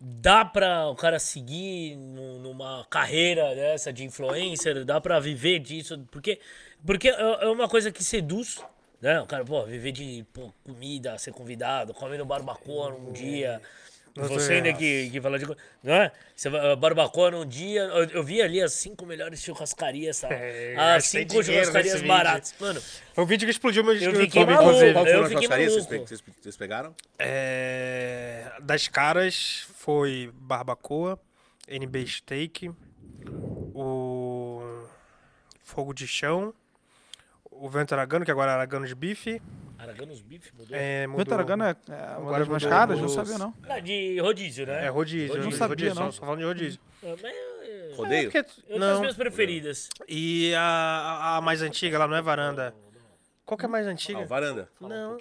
[0.00, 4.84] dá pra o cara seguir nu- numa carreira dessa de influencer?
[4.84, 5.98] Dá pra viver disso?
[6.10, 6.40] Porque,
[6.84, 8.60] porque é é uma coisa que seduz,
[9.00, 9.20] né?
[9.20, 13.60] O cara, pô, viver de pô, comida, ser convidado, comendo barbacoa num dia.
[14.14, 15.46] Você ainda que, que fala de.
[15.82, 16.12] Não é?
[16.36, 17.80] Você vai, barbacoa num dia.
[17.82, 20.34] Eu, eu vi ali as cinco melhores churrascarias, sabe?
[20.42, 22.54] É, as gastei cinco churrascarias baratas.
[22.60, 22.80] Mano,
[23.14, 24.64] Foi o vídeo que explodiu meu Eu YouTube, fiquei maluco.
[24.64, 24.92] inclusive.
[24.92, 26.94] Qual eu foram as churrascarias que vocês- vocês pegaram?
[27.18, 31.18] É, das caras foi Barbacoa,
[31.66, 32.70] NB Steak,
[33.74, 34.62] o
[35.64, 36.52] Fogo de Chão,
[37.50, 39.40] o Vento Aragano, que agora é Aragano de Bife.
[39.82, 40.76] Araganos Beef mudou?
[40.76, 43.00] É, mudou- Vento Aragano é, é uma Agora das mais caras?
[43.00, 43.54] Não sabia, não.
[43.68, 44.86] Ah, de rodízio, né?
[44.86, 45.28] É rodízio.
[45.28, 46.12] Não rodízio, sabia, rodízio, não.
[46.12, 46.80] Só, só falando de rodízio.
[47.02, 47.34] Ah, mas
[47.68, 48.30] eu- Rodeio?
[48.30, 49.00] Porque- eu tenho as não.
[49.00, 49.88] minhas preferidas.
[50.08, 52.74] E a, a- mais antiga, ela não é varanda.
[53.44, 54.20] Qual que é a mais Ah, antiga?
[54.20, 54.68] o varanda.
[54.80, 55.18] Não.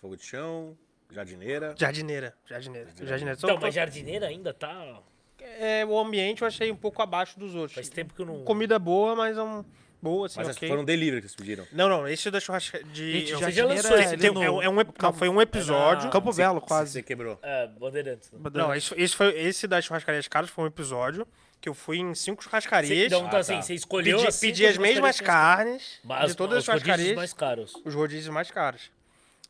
[0.00, 0.76] Fogo de chão,
[1.10, 1.74] jardineira.
[1.78, 2.34] Jardineira.
[2.46, 2.88] Jardineira.
[3.02, 3.38] Jardineira.
[3.38, 5.00] Só- Então, mas jardineira ainda tá.
[5.40, 7.74] é, o ambiente eu achei um pouco abaixo dos outros.
[7.74, 8.44] Faz tempo que eu não.
[8.44, 9.64] Comida boa, mas é um.
[10.02, 10.68] Boa, assim, Mas essas ok.
[10.68, 11.64] foram delivery que vocês pediram.
[11.70, 13.20] Não, não, esse da churrasca de.
[13.20, 15.28] Gente, eu- já lançou é esse tem- no é um- é um ep- não, foi
[15.28, 16.10] um episódio.
[16.10, 16.90] Campo Belo, quase.
[16.92, 17.38] Você quebrou.
[17.40, 18.30] É, Bandeirantes.
[18.32, 18.38] né?
[18.52, 21.24] Não, esse, esse, foi, esse das churrascarias caras foi um episódio
[21.60, 23.06] que eu fui em cinco churrascarias.
[23.06, 23.62] Então, tá Ah, assim, tá.
[23.62, 24.16] você escolheu.
[24.16, 27.16] pedi, as pedi as mesmas churrascarias carnes Mas de todas as os rodízios churrascarias.
[27.16, 27.72] mais caros.
[27.84, 28.90] Os rodízios mais caros.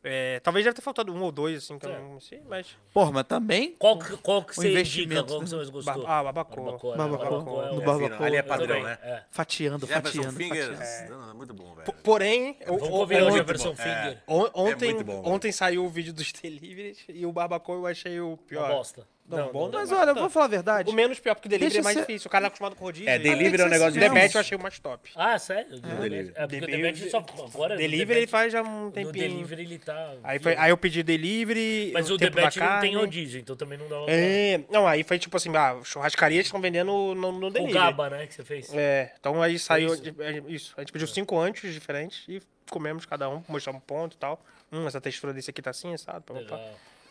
[0.04, 2.02] É, talvez deve ter faltado um ou dois, assim, que eu Certo.
[2.02, 2.66] não sei, mas.
[2.92, 4.80] Porra, mas também Qual que, qual que O você indica?
[4.80, 6.04] investimento, Qual que você mais gostou?
[6.06, 6.64] Ah, barbacoa.
[6.64, 6.90] Barbacoa.
[6.92, 6.96] né?
[6.98, 7.28] Barbacoa.
[7.30, 8.98] Barbacoa é No o- É fino, Ali é padrão, né?
[9.00, 9.22] é.
[9.30, 10.76] fatiando, fatiando, Fingers.
[10.76, 11.18] fatiando.
[11.20, 11.92] Não, é muito bom, velho.
[12.02, 14.22] Porém, o- Vamos o- convidar hoje a ontem, versão finger.
[14.26, 15.34] on- ontem, muito bom, velho.
[15.34, 18.68] ontem saiu o vídeo dos deliveries e o barbacoa eu achei o Uma pior.
[18.72, 19.06] bosta.
[19.24, 19.78] Não, bom não.
[19.80, 20.90] Mas olha, eu vou falar a verdade.
[20.90, 22.28] O menos pior, porque delivery Deixa é mais ser- difícil.
[22.28, 23.08] O cara é acostumado com rodízio.
[23.08, 24.36] É, e- delivery é um negócio O Debete difícil.
[24.36, 25.10] eu achei o mais top.
[25.16, 25.80] Ah, sério?
[25.80, 26.32] delivery.
[26.34, 27.18] É porque o Delivery- Debete só.
[27.18, 29.12] Agora, no Delivery ele faz já um No tempinho.
[29.12, 30.14] delivery ele tá.
[30.22, 31.92] Aí, foi- aí eu pedi delivery.
[31.94, 34.12] Mas o Debete não tem rodízio, então também não dá pra...
[34.12, 37.72] É, não, aí foi tipo assim, ah, churrascarias estão vendendo no, no O delivery.
[37.72, 38.74] Gaba, né, que você fez.
[38.74, 40.02] É, então aí saiu isso?
[40.02, 40.74] de- é, isso.
[40.76, 44.44] A gente pediu cinco antes diferentes e comemos cada um, mostramos um ponto e tal.
[44.70, 46.24] Hum, essa textura desse aqui tá assim, sabe?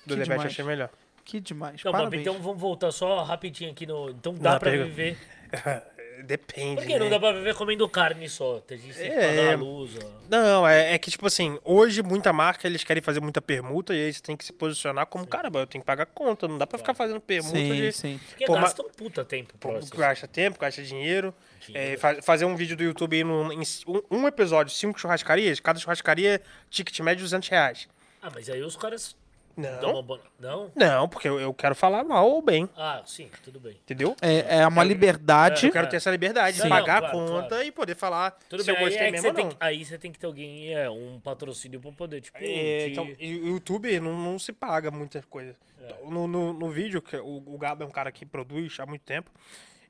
[0.06, 0.90] Do debate eu achei melhor.
[1.32, 1.82] Que demais.
[1.84, 2.22] Não, mas Parabéns.
[2.24, 4.10] então vamos voltar só rapidinho aqui no.
[4.10, 4.84] Então dá pega.
[4.84, 5.18] viver.
[6.26, 6.76] Depende.
[6.76, 7.12] Por que não né?
[7.12, 8.60] dá pra viver comendo carne só?
[8.60, 9.28] Tem gente que tem que É.
[9.38, 10.08] pagar a luz, ó.
[10.30, 14.06] Não, é, é que, tipo assim, hoje muita marca, eles querem fazer muita permuta e
[14.06, 16.68] aí você tem que se posicionar como, caramba, eu tenho que pagar conta, não dá
[16.68, 17.92] pra ficar fazendo permuta Sim, de...
[17.92, 18.20] sim.
[18.30, 19.98] Porque Pô, gasta um puta tempo Pô, próximo.
[19.98, 21.34] Gasta tempo, gasta dinheiro.
[21.66, 21.94] Dinheiro.
[21.94, 25.60] É, fa- fazer um vídeo do YouTube aí num- em um, um episódio, cinco churrascarias,
[25.60, 27.88] cada churrascaria, ticket médio 200 reais.
[28.22, 29.16] Ah, mas aí os caras
[29.58, 30.20] Não, uma boa...
[30.40, 30.72] Não?
[30.76, 33.74] não, porque eu, eu quero falar mal ou bem, Ah, sim, tudo bem.
[33.74, 34.16] entendeu?
[34.22, 35.66] É, é uma liberdade.
[35.68, 37.64] Eu quero ter essa liberdade de pagar não, a claro, conta claro.
[37.64, 39.52] e poder falar Tudo se bem, eu aí, gostei é mesmo você ou tem não.
[39.52, 42.38] que, aí você tem que ter alguém, é, um patrocínio pra poder, tipo...
[42.38, 45.56] É, te- então, e o YouTube não, não se paga muitas coisas.
[45.82, 45.96] É.
[46.10, 49.02] No, no, no vídeo, que o, o Gabo é um cara que produz há muito
[49.02, 49.30] tempo.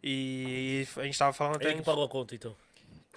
[0.03, 1.66] E a gente tava falando até.
[1.68, 2.55] Ele que pagou a conta, então.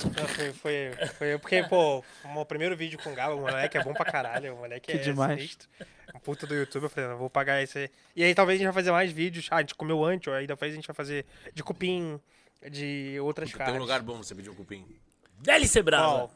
[0.03, 3.78] Não, Foi, foi, foi porque, pô, o meu primeiro vídeo com o Gabo, o moleque
[3.78, 4.55] é bom pra caralho.
[4.55, 5.38] O moleque Que é demais.
[5.40, 5.68] sinistro.
[6.14, 7.90] Um puta do YouTube, eu falei, não, vou pagar esse aí.
[8.16, 9.47] E aí talvez a gente vai fazer mais vídeos.
[9.51, 12.20] Ah, a gente comeu antes, aí talvez a gente vai fazer de cupim,
[12.70, 13.76] de outras Tem carnes.
[13.76, 14.84] um lugar bom pra você pedir um cupim.
[15.38, 16.07] Délice Brava.
[16.24, 16.28] Ó,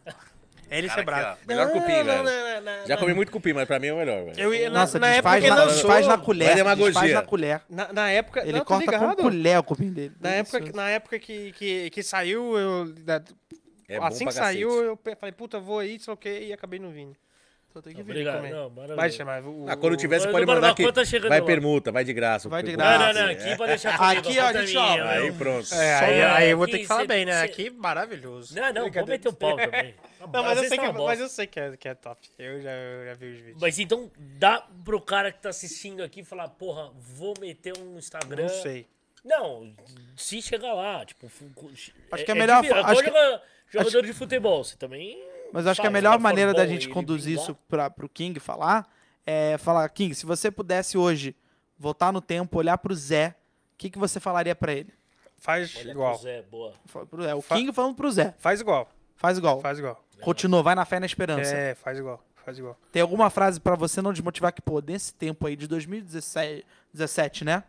[0.70, 2.22] Ele Cara, aqui, ó, melhor cupim, velho.
[2.88, 4.40] Já comi muito cupim, mas pra mim é o melhor, velho.
[4.40, 6.46] Eu ia, na, Nossa, na época desfaz, que na, lançou, desfaz na colher.
[6.46, 6.92] Vai demagogia.
[6.92, 7.60] Desfaz na colher.
[7.68, 8.40] Na, na época.
[8.42, 10.14] Ele não, tô corta com colher o cupim dele.
[10.20, 10.76] Na época, Delicioso.
[10.84, 12.92] na época que, que, que saiu, eu.
[13.04, 13.22] da-
[13.88, 16.90] É assim que saiu, eu falei, puta, vou aí, sei o que, e acabei não
[16.90, 17.16] vindo.
[17.72, 18.36] Só tem que vir Obrigado.
[18.36, 18.50] comer.
[18.50, 18.96] Não, maravilha.
[18.96, 19.42] Vai chamar.
[19.44, 20.82] O, Ah, quando tiver, você pode mandar aqui.
[20.84, 21.46] Conta chegando Vai lá.
[21.46, 22.48] permuta, vai de graça.
[22.48, 22.88] Vai de permuta.
[22.90, 23.12] Não, graça.
[23.20, 23.32] não, não.
[23.32, 24.20] Aqui pode deixar comigo.
[24.20, 25.06] Aqui, ó, conta a gente, minha, ó, meu.
[25.06, 25.74] Aí pronto.
[25.74, 27.38] É, Só aí, aí eu vou ter que falar cê- bem, né?
[27.40, 28.54] cê- Aqui, maravilhoso.
[28.54, 29.94] Não, não, vou meter o pau também.
[30.20, 31.04] Não, mas eu, sei tá que, bosta.
[31.06, 32.20] mas eu sei que é, que é top.
[32.38, 33.58] Eu já, eu já vi os vídeos.
[33.60, 38.42] Mas então dá pro cara que tá assistindo aqui falar, porra, vou meter um Instagram.
[38.44, 38.86] Não sei.
[39.24, 39.70] Não,
[40.16, 41.28] se chegar lá, tipo.
[41.28, 41.70] fu- cu-
[42.12, 45.22] Acho que é melhor fa- É acho que- joga- jogador de futebol, você também.
[45.52, 48.86] Mas eu acho que a melhor maneira da gente conduzir isso para pro King falar
[49.26, 51.34] é falar, King, se você pudesse hoje
[51.78, 53.34] voltar no tempo, olhar pro Zé,
[53.74, 54.92] o que, que você falaria pra ele?
[55.36, 56.18] Faz Olha, igual.
[56.18, 56.72] Zé, boa.
[57.08, 57.34] Pro Zé.
[57.34, 58.34] O Fa- King falando pro Zé.
[58.38, 58.88] Faz igual.
[59.16, 59.60] Faz igual.
[59.60, 60.04] Faz igual.
[60.20, 61.54] Continua, vai na fé e na esperança.
[61.54, 62.24] É, faz igual.
[62.44, 62.76] Faz igual.
[62.90, 67.44] Tem alguma frase pra você não desmotivar que, pô, nesse tempo aí de 2017, 17,
[67.44, 67.62] né?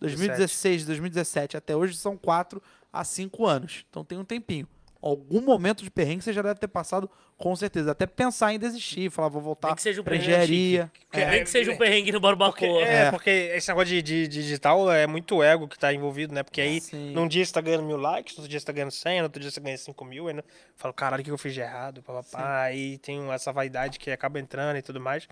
[0.00, 2.62] 2016, 2017 até hoje são 4
[2.92, 3.84] a 5 anos.
[3.90, 4.68] Então tem um tempinho.
[5.00, 7.92] Algum momento de perrengue você já deve ter passado, com certeza.
[7.92, 10.92] Até pensar em desistir, falar, vou voltar Nem que seja um pra perrengue engenharia.
[11.12, 12.82] Que- Nem que seja um perrengue no barbacoa.
[12.82, 13.10] É, É.
[13.12, 16.42] porque esse negócio de, de- de digital é muito ego que tá envolvido, né?
[16.42, 17.12] Porque aí, Sim.
[17.12, 19.24] num dia você tá ganhando mil likes, no outro dia você tá ganhando 100, no
[19.26, 20.42] outro dia você ganha 5 mil, aí né?
[20.76, 24.40] fala, caralho, o que eu fiz de errado, papapá, aí tem essa vaidade que acaba
[24.40, 25.28] entrando e tudo mais.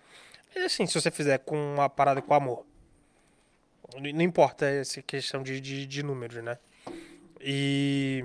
[0.54, 2.64] Mas assim, se você fizer com uma parada com amor,
[4.00, 6.56] não não importa essa questão de, de, de números, né?
[7.40, 8.24] E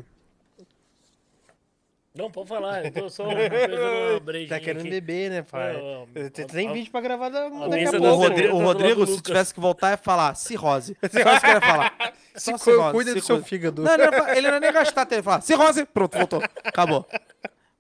[2.14, 2.86] Não, pode falar.
[2.86, 4.90] Eu tô só pegando uma brejinha tá querendo aqui.
[4.90, 5.74] beber, né, pai?
[5.78, 6.30] Não, não.
[6.30, 7.96] Tem, tem vídeo pra gravar da, daqui a O, pouco.
[7.96, 8.16] O do
[8.60, 10.98] Rodrigo, lado do se tivesse que voltar, ia falar cirrose.
[11.02, 12.14] Só isso que ele ia falar.
[12.36, 13.82] Se Só cirrose, cuida do seu fígado.
[13.84, 15.86] Não, ele, não ia fa- ele não ia nem gastar até ele falar cirrose.
[15.86, 16.42] Pronto, voltou.
[16.64, 17.06] Acabou.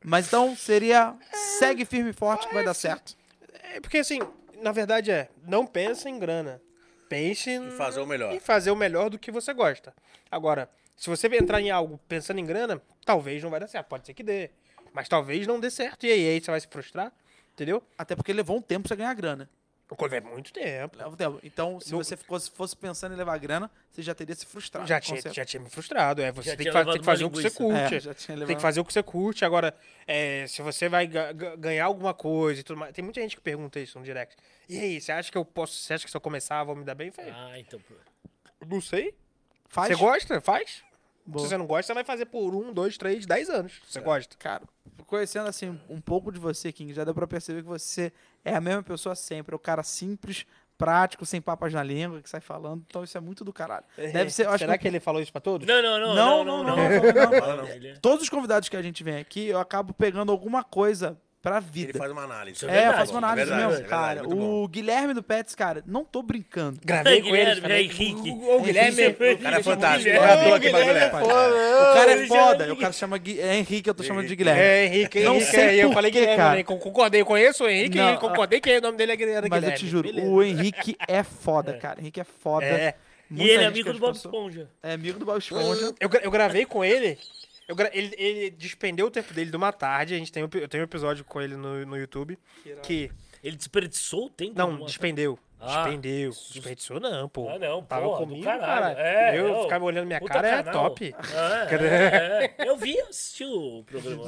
[0.03, 1.13] Mas então seria
[1.59, 3.15] segue firme e forte que vai dar certo.
[3.75, 4.19] É porque assim,
[4.61, 6.61] na verdade é, não pensa em grana.
[7.07, 8.33] Pense E fazer o melhor.
[8.33, 9.93] em fazer o melhor do que você gosta.
[10.29, 10.69] Agora,
[11.01, 13.87] se você entrar em algo pensando em grana, talvez não vai dar certo.
[13.87, 14.51] Pode ser que dê.
[14.93, 16.05] Mas talvez não dê certo.
[16.05, 17.11] E aí, aí você vai se frustrar.
[17.53, 17.81] Entendeu?
[17.97, 19.49] Até porque levou um tempo pra você ganhar grana.
[20.09, 20.97] É muito tempo.
[20.97, 21.39] Leva um tempo.
[21.43, 24.87] Então, se No- você fosse, fosse pensando em levar grana, você já teria se frustrado.
[24.87, 26.21] Já tinha, já tinha me frustrado.
[26.21, 27.57] É, você tem que, fa- tem que fazer o que você linguiça.
[27.63, 27.95] curte.
[27.95, 28.55] É, já tinha Tem levado.
[28.55, 29.43] que fazer o que você curte.
[29.43, 29.75] Agora,
[30.07, 32.93] é, se você vai ga- ga- ganhar alguma coisa e tudo mais.
[32.93, 34.37] Tem muita gente que pergunta isso no direct.
[34.69, 35.73] E aí, você acha que eu posso.
[35.77, 37.11] Você acha que se eu começar, vou me dar bem?
[37.11, 37.81] Falei, Ah, então.
[38.65, 39.13] não sei.
[39.67, 39.89] Faz.
[39.89, 40.39] Você gosta?
[40.39, 40.83] Faz.
[41.25, 41.43] Boa.
[41.43, 43.79] Se você não gosta, você vai fazer por um, dois, três, dez anos.
[43.87, 44.35] Você gosta.
[44.37, 44.63] Cara,
[45.05, 48.11] conhecendo assim um pouco de você, King, já deu pra perceber que você
[48.43, 49.53] é a mesma pessoa sempre.
[49.53, 50.45] É o cara simples,
[50.77, 52.83] prático, sem papas na língua, que sai falando.
[52.87, 53.85] Então isso é muito do caralho.
[53.95, 55.67] Deve ser, eu acho Será que, que ele falou isso pra todos?
[55.67, 56.15] Não, não, não.
[56.15, 56.75] Não, Não, não, não.
[56.75, 57.67] não, não, não, não.
[57.67, 61.17] Ele é- todos os convidados que a gente vem aqui, eu acabo pegando alguma coisa
[61.41, 61.97] pra Ele vida.
[61.97, 62.57] faz uma análise.
[62.57, 64.29] Isso É, verdade, eu faço uma análise verdade, mesmo, é verdade, cara.
[64.35, 66.79] o Guilherme do Pets, cara, não tô brincando.
[66.85, 67.85] Gravei com ele também.
[67.85, 68.29] Henrique.
[68.29, 69.01] O, o Guilherme.
[69.01, 69.23] Henrique.
[69.33, 70.03] O cara é fantástico.
[70.03, 70.27] Guilherme.
[70.27, 71.91] Não é o é.
[71.91, 72.73] É cara é ele foda.
[72.73, 73.39] O cara chama Gui...
[73.39, 74.61] é Henrique, eu tô chamando de Guilherme.
[74.61, 75.83] É, Henrique, Não Henrique sei.
[75.83, 76.63] Eu por falei Guilherme, cara.
[76.63, 79.49] Con- concordei, eu conheço o Henrique Não, e concordei que o nome dele é Guilherme.
[79.49, 80.27] Mas eu te juro, Beleza.
[80.27, 81.99] o Henrique é foda, cara.
[81.99, 82.65] Henrique é foda.
[82.65, 82.95] É.
[83.33, 84.67] E ele é amigo do Bob Esponja.
[84.83, 85.93] É amigo do Bob Esponja.
[85.99, 87.17] Eu, eu gravei com ele.
[87.67, 90.13] Eu gra- ele, ele despendeu o tempo dele de uma tarde.
[90.13, 92.37] A gente tem um, eu tenho um episódio com ele no, no YouTube.
[92.83, 93.11] Que.
[93.43, 94.53] Ele desperdiçou o tempo.
[94.55, 95.37] Não, despendeu.
[95.59, 95.83] Ah.
[95.83, 96.29] Despendeu.
[96.51, 97.49] Desperdiçou, não, pô.
[97.49, 98.93] Ah, não, Tava porra, comigo, cara.
[98.99, 99.63] É, eu não.
[99.63, 100.89] ficar me olhando minha cara é canal.
[100.89, 101.15] top.
[101.71, 102.69] É, é, é.
[102.69, 104.23] Eu vi, assisti o programa.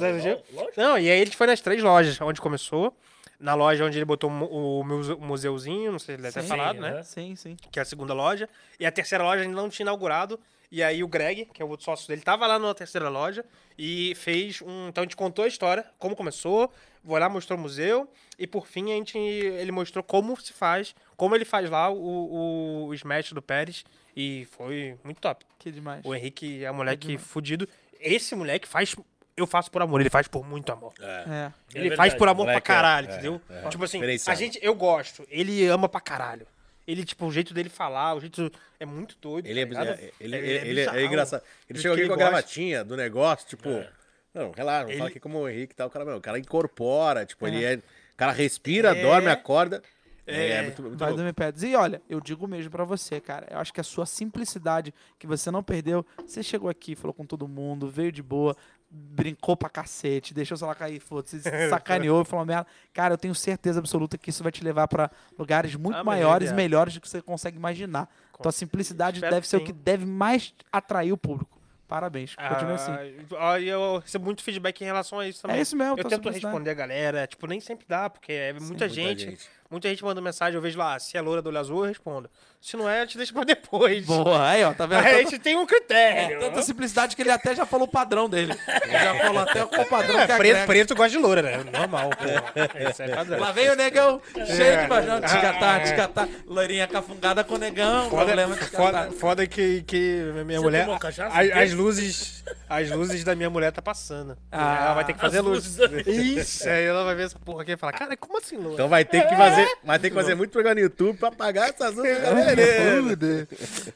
[0.76, 2.96] Não, e aí ele foi nas três lojas onde começou.
[3.38, 4.46] Na loja onde ele botou o mu-
[4.80, 7.00] o muse- museuzinho, não sei se ele deve ter Sim, falado, né?
[7.00, 7.02] é.
[7.02, 7.56] Sim, sim.
[7.70, 8.48] Que é a segunda loja.
[8.78, 10.38] E a terceira loja ainda não tinha inaugurado.
[10.70, 13.44] E aí o Greg, que é o outro sócio dele, tava lá na terceira loja
[13.78, 14.88] e fez um.
[14.88, 16.72] Então a gente contou a história, como começou,
[17.06, 20.94] foi lá, mostrou o museu, e por fim a gente, ele mostrou como se faz,
[21.16, 23.84] como ele faz lá o, o, Smash do Pérez.
[24.16, 25.44] E foi muito top.
[25.58, 26.04] Que demais.
[26.04, 27.68] O Henrique é um moleque fudido.
[28.00, 28.94] Esse moleque faz.
[29.36, 30.92] Eu faço por amor, ele faz por muito amor.
[31.00, 31.50] É.
[31.74, 31.96] Ele verdade.
[31.96, 33.40] faz por amor Moleque, pra caralho, é, entendeu?
[33.50, 33.68] é.
[33.68, 35.26] Tipo assim, a gente, eu gosto.
[35.28, 36.46] Ele ama pra caralho.
[36.86, 38.50] Ele, tipo, o jeito dele falar, o jeito.
[38.78, 39.46] É muito doido.
[39.46, 39.88] Ele é, tá bizarro,
[40.20, 41.42] ele, Ele ele, é é engraçado.
[41.68, 43.68] Ele chegou aqui com a gravatinha do negócio, tipo.
[43.68, 43.88] É.
[44.34, 45.86] Não, relaxa, Ele- fala aqui como o Henrique e tal.
[45.86, 47.76] O cara, meu, o cara incorpora, tipo, ele é.
[47.76, 49.02] O cara respira, É.
[49.02, 49.82] dorme, acorda.
[50.26, 50.62] É, É.
[50.62, 51.18] muito, muito Vai louco.
[51.18, 51.62] dormir Pets.
[51.62, 53.46] E olha, eu digo mesmo pra você, cara.
[53.50, 56.04] Eu acho que a sua simplicidade, que você não perdeu.
[56.26, 58.56] Você chegou aqui, falou com todo mundo, veio de boa,
[58.96, 62.66] brincou pra cacete, deixou o celular cair, foda-se, sacaneou e falou merda.
[62.92, 66.50] Cara, eu tenho certeza absoluta que isso vai te levar pra lugares muito Ah, maiores,
[66.50, 66.54] é.
[66.54, 68.08] melhores do que você consegue imaginar.
[68.40, 69.66] Tua simplicidade Espero deve que ser o sim.
[69.66, 71.58] que deve mais atrair o público.
[71.86, 72.34] Parabéns.
[72.34, 72.92] Continue assim.
[73.38, 75.58] Ah, e eu recebo muito feedback em relação a isso também.
[75.58, 76.46] É isso mesmo, Eu tento simplicidade.
[76.46, 79.48] responder a galera, tipo, nem sempre dá, porque é muita, muita gente, gente.
[79.74, 82.30] Muita gente manda mensagem, eu vejo lá, se é loura do olho azul, eu respondo.
[82.60, 84.06] Se não é, eu te deixo pra depois.
[84.06, 85.04] Boa, aí, ó, tá vendo?
[85.04, 86.36] Aí a gente tem um critério.
[86.36, 88.54] É, tanta simplicidade que ele até já falou o padrão dele.
[88.84, 91.64] Ele já falou até qual padrão que preto, preto gosta de loura, né?
[91.70, 92.24] Normal, pô.
[92.54, 93.40] É padrão.
[93.40, 94.82] Lá vem o negão, cheio É.
[94.82, 99.82] de bajão, ticatá, ticatá, loirinha cafungada com o negão, problema Foda, de foda, foda que,
[99.82, 100.98] que minha Você mulher.
[100.98, 101.36] cachaça?
[101.38, 102.44] As, as luzes.
[102.68, 104.36] As luzes da minha mulher tá passando.
[104.50, 105.78] Ah, ela vai ter que fazer luz.
[106.06, 106.68] Isso.
[106.68, 108.72] Aí ela vai ver essa porra aqui e falar, cara, como assim, loura?
[108.74, 111.70] Então vai ter que fazer, vai ter que fazer muito programa no YouTube pra pagar
[111.70, 113.46] essas luzes cabeleireiras.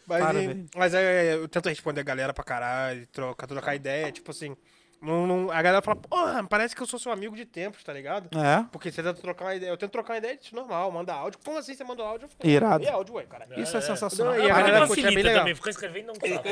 [0.07, 0.67] Mas, Parabéns.
[0.75, 4.57] mas é, eu tento responder a galera pra caralho, trocar, trocar ideia, tipo assim.
[5.01, 7.93] Não, não- a galera fala, porra, parece que eu sou seu amigo de tempos, tá
[7.93, 8.29] ligado?
[8.37, 9.71] É, Porque você tenta trocar uma ideia.
[9.71, 11.39] Eu tento trocar uma ideia disso normal, manda áudio.
[11.45, 12.25] Como assim você manda áudio?
[12.25, 12.85] Eu falo, Irado.
[12.85, 13.47] E áudio, ué, cara.
[13.57, 13.83] isso é, É.
[13.83, 14.35] sensacional.
[14.35, 15.39] Não, e a galera curte, é bem legal.
[15.41, 16.49] também, ficar escrevendo não sabe.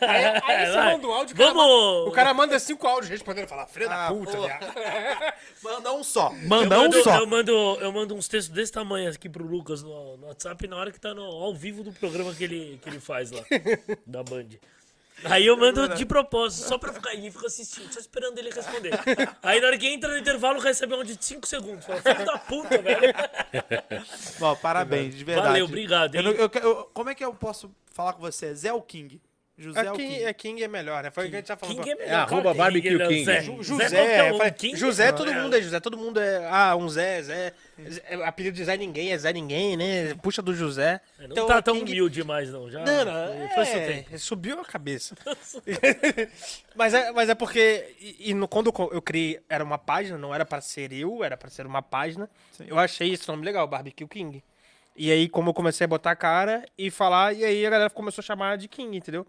[0.00, 0.92] Aí, aí você vai.
[0.92, 3.66] manda um áudio, o cara, Vamos- manda, o cara manda cinco áudios respondendo e fala,
[3.66, 4.66] filha da Ah, puta, viado.
[5.62, 6.32] Manda um só.
[6.32, 7.18] Eu Manda um mando, só.
[7.18, 10.76] eu, mando, eu mando uns textos desse tamanho aqui pro Lucas no, no WhatsApp na
[10.76, 13.42] hora que tá no, ao vivo do programa que ele, que ele faz lá,
[14.06, 14.46] da Band.
[15.24, 18.92] Aí eu mando de propósito, só pra ficar aí, fico assistindo, só esperando ele responder.
[19.42, 21.84] Aí na hora que entra no intervalo, recebe um de 5 segundos.
[21.86, 23.14] Fala, filho da puta, velho.
[24.40, 25.48] Ó, parabéns, de verdade.
[25.48, 26.26] Valeu, obrigado, Eu hein?
[26.26, 28.54] não- eu que- eu- como é que eu posso falar com você?
[28.54, 29.20] Zé ou King?
[29.62, 30.24] José É King, King?
[30.24, 31.10] é King é melhor, né?
[31.10, 31.74] Foi o que a gente já falou.
[31.76, 32.10] King é melhor.
[32.10, 33.24] É, arroba barbecue é King.
[33.24, 33.88] Zé José,
[34.28, 36.48] qualquer um, King José, todo é- mundo é José, todo mundo é.
[36.50, 37.52] Ah, um Zé, Zé.
[37.88, 40.14] Zé- Apelido de Zé Ninguém é Zé Ninguém, né?
[40.22, 41.00] Puxa do José.
[41.18, 42.70] Não Então, tá é tão King- humilde mais, não.
[42.70, 44.18] Já Não, não, foi seu é, tempo.
[44.18, 45.14] subiu a cabeça.
[46.74, 50.34] mas, é, mas é porque, e, e no- quando eu criei, era uma página, não
[50.34, 52.28] era pra ser eu, era pra ser uma página.
[52.66, 54.42] Eu achei esse nome legal, Barbecue King.
[54.94, 57.90] E aí, como eu comecei a botar a cara e falar, e aí a galera
[57.90, 59.26] começou a chamar de King, entendeu?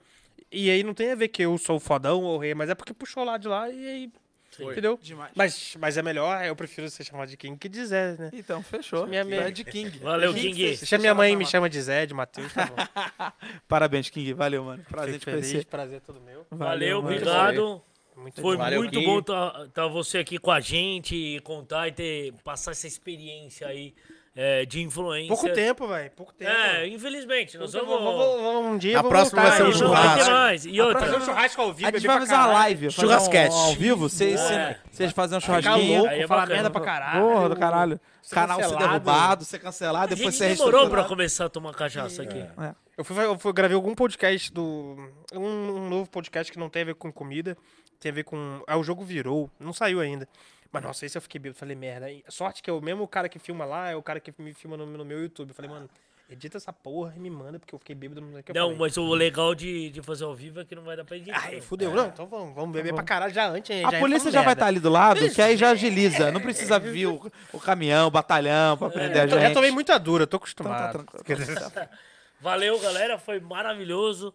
[0.51, 2.69] E aí não tem a ver que eu sou o fodão ou o rei, mas
[2.69, 4.11] é porque puxou lá de lá e aí.
[4.59, 4.99] Entendeu?
[5.01, 5.31] Demais.
[5.33, 8.29] Mas, mas é melhor, eu prefiro ser chamado de King que de Zé, né?
[8.33, 9.07] Então, fechou.
[9.07, 9.97] Minha- minha- Zé de King.
[9.97, 10.53] Valeu, King.
[10.77, 12.75] Deixa minha mãe me chama de Zé, de Matheus, tá bom.
[13.67, 14.31] Parabéns, King.
[14.33, 14.83] Valeu, mano.
[14.87, 15.65] Prazer Fico te feliz, conhecer.
[15.65, 16.45] prazer é todo meu.
[16.51, 17.15] Valeu, mano.
[17.15, 17.81] obrigado.
[18.15, 19.05] Muito Foi Valeu, muito King.
[19.07, 23.65] bom estar tá, você aqui com a gente, e contar e ter, passar essa experiência
[23.67, 23.95] aí
[24.35, 25.27] é, de influência.
[25.27, 26.11] Pouco tempo, velho.
[26.11, 26.49] Pouco tempo.
[26.51, 27.57] É, infelizmente.
[27.57, 28.15] Nós Vamos, vamos...
[28.17, 30.31] vamos, vamos, um dia A próxima voltar vai ser um aí, Não vamos vai churrasco.
[30.31, 30.65] mais.
[30.65, 32.91] E outra, Fazer um churrasco ao vivo, A gente beber vai fazer uma live.
[32.91, 33.53] Churrasquete.
[33.53, 34.79] um- Ao vivo, vocês, É.
[34.91, 35.99] vocês fazem um churrasquinho.
[35.99, 37.21] louco, é falar merda pra caralho.
[37.21, 37.99] Porra do caralho.
[38.21, 42.23] Ser Canal ser derrubado, ser cancelado, depois gente ser demorou pra começar a tomar cachaça
[42.23, 42.39] aqui.
[42.39, 42.73] É.
[42.97, 44.95] Eu, fui, eu fui, gravei algum podcast do.
[45.33, 47.57] Um, um novo podcast que não tem a ver com comida,
[47.99, 48.63] tem a ver com.
[48.65, 50.25] Ah, o jogo virou, não saiu ainda.
[50.73, 51.57] Mas nossa, esse eu fiquei bêbado.
[51.59, 52.11] Falei, merda.
[52.11, 54.53] E Sorte que é o mesmo cara que filma lá, é o cara que me
[54.53, 55.49] filma no, no meu YouTube.
[55.49, 55.87] Eu falei, mano,
[56.29, 58.77] edita essa porra e me manda, porque eu fiquei bêbado no que eu Não, falei.
[58.79, 61.39] mas o legal de, de fazer ao vivo é que não vai dar pra editar.
[61.43, 61.93] Ai, fudeu.
[61.93, 63.85] Não, então vamos, vamos beber pra caralho já antes.
[63.85, 66.31] A polícia já vai estar ali do lado, que aí já agiliza.
[66.31, 69.47] Não precisa vir o, o caminhão, o batalhão pra prender a Eu tô- gente.
[69.49, 70.91] já tomei muita dura, tô Então acostumado.
[70.97, 71.41] tá tranquilo.
[72.41, 73.17] Valeu, galera.
[73.19, 74.33] Foi maravilhoso.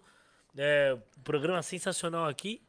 [0.57, 2.62] É, programa sensacional aqui.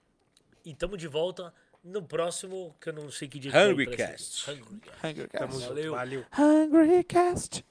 [0.66, 1.54] E tamo de volta
[1.84, 4.46] no próximo, que eu não sei que dia Hungry Cast.
[4.46, 4.52] ser.
[4.52, 5.08] Hungry Cast.
[5.08, 5.68] Hungry Cast.
[5.68, 5.92] Valeu.
[5.94, 6.26] Valeu.
[6.38, 7.66] Hungry Cast.